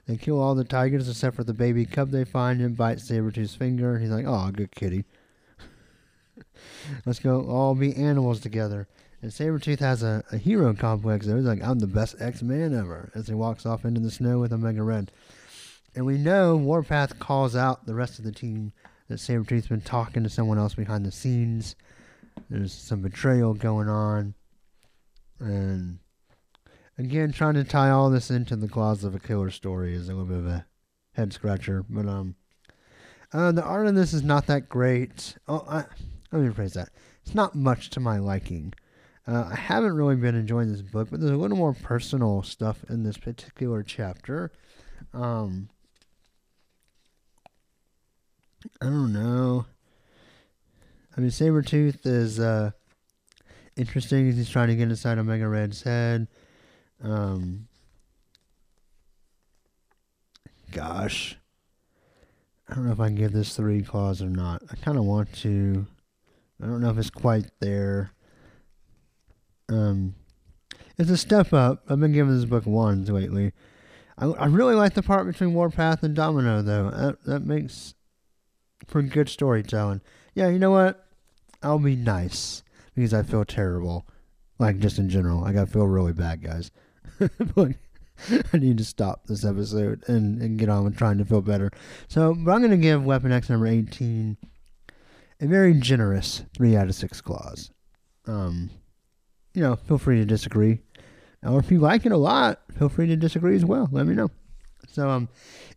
They 0.08 0.18
kill 0.18 0.40
all 0.40 0.54
the 0.54 0.64
tigers 0.64 1.10
except 1.10 1.36
for 1.36 1.44
the 1.44 1.54
baby 1.54 1.86
cub 1.86 2.12
they 2.12 2.26
find 2.26 2.62
and 2.62 2.78
bite 2.78 3.00
Sabretooth's 3.00 3.56
finger. 3.56 3.98
He's 3.98 4.12
like, 4.12 4.26
oh, 4.28 4.52
good 4.52 4.74
kitty. 4.76 5.04
Let's 7.06 7.20
go 7.20 7.46
all 7.48 7.74
be 7.74 7.96
animals 7.96 8.40
together. 8.40 8.88
And 9.22 9.32
Sabretooth 9.32 9.80
has 9.80 10.04
a, 10.04 10.24
a 10.32 10.38
hero 10.38 10.76
complex. 10.76 11.26
He's 11.26 11.34
like, 11.34 11.64
I'm 11.64 11.80
the 11.80 11.88
best 11.88 12.16
X 12.20 12.44
Man 12.44 12.76
ever 12.76 13.12
as 13.16 13.28
he 13.28 13.34
walks 13.34 13.66
off 13.66 13.84
into 13.84 14.00
the 14.00 14.12
snow 14.12 14.40
with 14.40 14.54
Omega 14.54 14.84
Red. 14.84 15.12
And 15.96 16.06
we 16.06 16.20
know 16.20 16.56
Warpath 16.56 17.18
calls 17.18 17.56
out 17.56 17.88
the 17.88 17.96
rest 17.96 18.20
of 18.20 18.26
the 18.26 18.32
team 18.32 18.74
that 19.08 19.16
Sabretooth's 19.16 19.68
been 19.68 19.82
talking 19.82 20.22
to 20.24 20.30
someone 20.30 20.60
else 20.60 20.76
behind 20.76 21.06
the 21.06 21.12
scenes. 21.12 21.76
There's 22.50 22.74
some 22.74 23.02
betrayal 23.02 23.56
going 23.56 23.90
on. 23.90 24.36
And 25.40 26.00
again, 26.98 27.32
trying 27.32 27.56
to 27.56 27.64
tie 27.64 27.90
all 27.90 28.10
this 28.10 28.32
into 28.32 28.56
the 28.56 28.68
claws 28.68 29.04
of 29.04 29.16
a 29.16 29.20
killer 29.20 29.52
story 29.52 29.94
is 29.94 30.10
a 30.10 30.14
little 30.14 30.26
bit 30.26 30.38
of 30.38 30.48
a 30.48 30.66
head 31.14 31.34
scratcher. 31.34 31.86
But 31.90 32.08
um, 32.08 32.36
uh, 33.34 33.52
the 33.52 33.64
art 33.64 33.88
in 33.88 33.96
this 33.96 34.14
is 34.14 34.24
not 34.24 34.48
that 34.48 34.70
great. 34.70 35.38
Oh, 35.48 35.66
I, 35.68 35.86
let 36.32 36.42
me 36.42 36.50
rephrase 36.50 36.74
that. 36.74 36.90
It's 37.24 37.36
not 37.36 37.56
much 37.56 37.90
to 37.92 38.00
my 38.00 38.18
liking. 38.20 38.74
Uh, 39.28 39.50
I 39.52 39.56
haven't 39.56 39.96
really 39.96 40.16
been 40.16 40.36
enjoying 40.36 40.72
this 40.72 40.82
book, 40.82 41.10
but 41.10 41.20
there's 41.20 41.32
a 41.32 41.38
little 41.38 41.58
more 41.58 41.74
personal 41.74 42.44
stuff 42.44 42.86
in 42.90 43.04
this 43.04 43.18
particular 43.18 43.82
chapter. 43.82 44.52
Um, 45.14 45.70
I 48.82 48.86
don't 48.86 49.14
know. 49.14 49.66
I 51.18 51.22
mean, 51.22 51.32
Sabretooth 51.32 52.06
is 52.06 52.40
uh, 52.40 52.72
interesting. 53.76 54.32
He's 54.32 54.50
trying 54.50 54.68
to 54.68 54.76
get 54.76 54.90
inside 54.90 55.18
Omega 55.18 55.48
Red's 55.48 55.82
head. 55.82 56.28
Um, 57.04 57.68
gosh. 60.72 61.38
I 62.68 62.76
don't 62.76 62.86
know 62.86 62.92
if 62.92 63.00
I 63.00 63.08
can 63.08 63.16
give 63.16 63.32
this 63.32 63.56
three 63.56 63.82
claws 63.84 64.22
or 64.22 64.30
not. 64.30 64.64
I 64.72 64.76
kind 64.76 64.98
of 64.98 65.06
want 65.06 65.34
to. 65.42 65.86
I 66.62 66.66
don't 66.66 66.82
know 66.82 66.90
if 66.90 66.98
it's 66.98 67.10
quite 67.10 67.46
there. 67.60 68.12
Um, 69.70 70.16
it's 70.98 71.10
a 71.10 71.18
step 71.18 71.54
up. 71.54 71.84
I've 71.90 72.00
been 72.00 72.14
giving 72.14 72.36
this 72.36 72.46
book 72.46 72.66
ones 72.66 73.10
lately. 73.10 73.52
I, 74.18 74.26
I 74.26 74.46
really 74.48 74.76
like 74.76 74.94
the 74.94 75.04
part 75.04 75.28
between 75.28 75.54
Warpath 75.54 76.04
and 76.04 76.16
Domino, 76.16 76.62
though. 76.62 76.90
That, 76.90 77.24
that 77.26 77.40
makes 77.42 77.94
for 78.88 79.02
good 79.02 79.30
storytelling. 79.30 80.02
yeah, 80.34 80.48
you 80.50 80.60
know 80.60 80.72
what? 80.72 81.06
I'll 81.62 81.80
be 81.80 81.96
nice 81.96 82.64
because 82.94 83.14
I 83.14 83.24
feel 83.24 83.46
terrible. 83.46 84.06
Like 84.58 84.80
just 84.80 85.00
in 85.00 85.10
general, 85.10 85.42
like 85.42 85.58
I 85.58 85.66
feel 85.66 85.88
really 85.88 86.14
bad, 86.14 86.42
guys. 86.42 86.72
like, 87.56 87.78
I 88.54 88.58
need 88.58 88.78
to 88.78 88.86
stop 88.86 89.28
this 89.28 89.44
episode 89.44 90.04
and, 90.08 90.42
and 90.42 90.58
get 90.58 90.70
on 90.70 90.86
with 90.86 90.98
trying 90.98 91.18
to 91.18 91.26
feel 91.26 91.42
better. 91.42 91.72
So, 92.08 92.34
but 92.34 92.52
I'm 92.52 92.70
to 92.70 92.78
give 92.78 93.04
Weapon 93.04 93.32
X 93.32 93.50
number 93.50 93.68
18 93.68 94.38
a 95.42 95.48
very 95.48 95.74
generous 95.74 96.44
three 96.56 96.76
out 96.76 96.88
of 96.88 96.96
six 96.96 97.22
claws. 97.22 97.72
Um, 98.26 98.70
you 99.54 99.62
know, 99.62 99.76
feel 99.76 99.98
free 99.98 100.18
to 100.18 100.26
disagree, 100.26 100.80
or 101.44 101.60
if 101.60 101.72
you 101.72 101.80
like 101.80 102.06
it 102.06 102.12
a 102.12 102.18
lot, 102.18 102.62
feel 102.78 102.90
free 102.90 103.08
to 103.08 103.16
disagree 103.16 103.56
as 103.56 103.66
well. 103.66 103.90
Let 103.92 104.06
me 104.06 104.16
know. 104.16 104.32
So, 104.88 105.10
um, 105.10 105.30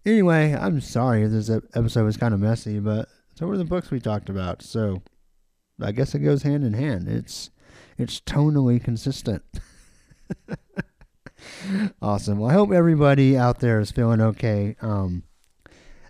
anyway, 0.07 0.55
I'm 0.55 0.81
sorry 0.81 1.27
this 1.27 1.51
episode 1.51 2.05
was 2.05 2.17
kind 2.17 2.35
of 2.35 2.41
messy, 2.41 2.79
but 2.79 3.09
so 3.35 3.47
were 3.47 3.59
the 3.59 3.65
books 3.65 3.91
we 3.91 4.01
talked 4.01 4.29
about. 4.29 4.63
So, 4.63 5.03
I 5.81 5.93
guess 5.93 6.15
it 6.15 6.21
goes 6.21 6.43
hand 6.43 6.65
in 6.65 6.75
hand. 6.75 7.09
It's 7.09 7.51
it's 7.99 8.21
tonally 8.21 8.83
consistent. 8.83 9.43
awesome. 12.03 12.39
Well, 12.39 12.51
I 12.51 12.55
hope 12.55 12.73
everybody 12.73 13.37
out 13.37 13.61
there 13.61 13.81
is 13.81 13.91
feeling 13.91 14.21
okay. 14.21 14.77
Um, 14.81 15.25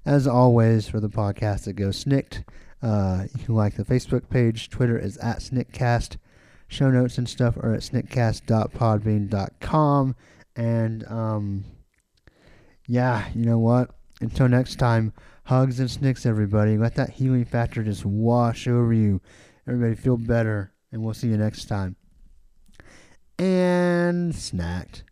as 0.05 0.26
always, 0.26 0.89
for 0.89 1.01
the 1.01 1.09
podcast 1.09 1.64
that 1.64 1.74
goes 1.74 2.05
SNIKT, 2.05 2.45
uh, 2.82 3.24
you 3.34 3.45
can 3.45 3.55
like 3.55 3.76
the 3.76 3.84
Facebook 3.84 4.28
page. 4.30 4.70
Twitter 4.70 4.99
is 4.99 5.16
at 5.18 5.39
sniktcast. 5.39 6.16
Show 6.68 6.91
notes 6.91 7.18
and 7.18 7.28
stuff 7.28 7.57
are 7.57 7.74
at 7.74 7.80
sniktcast.podbean.com. 7.80 10.16
And 10.57 11.05
um, 11.07 11.64
yeah, 12.86 13.28
you 13.34 13.45
know 13.45 13.59
what? 13.59 13.91
Until 14.20 14.49
next 14.49 14.76
time, 14.76 15.12
hugs 15.45 15.80
and 15.80 15.89
SNIKTs, 15.89 16.26
everybody. 16.26 16.76
Let 16.76 16.95
that 16.97 17.11
healing 17.11 17.45
factor 17.45 17.82
just 17.82 18.05
wash 18.05 18.68
over 18.68 18.93
you. 18.93 19.20
Everybody 19.66 19.95
feel 19.95 20.16
better, 20.16 20.72
and 20.93 21.03
we'll 21.03 21.14
see 21.14 21.28
you 21.28 21.36
next 21.36 21.66
time. 21.66 21.97
And 23.39 24.32
SNIKT. 24.32 25.03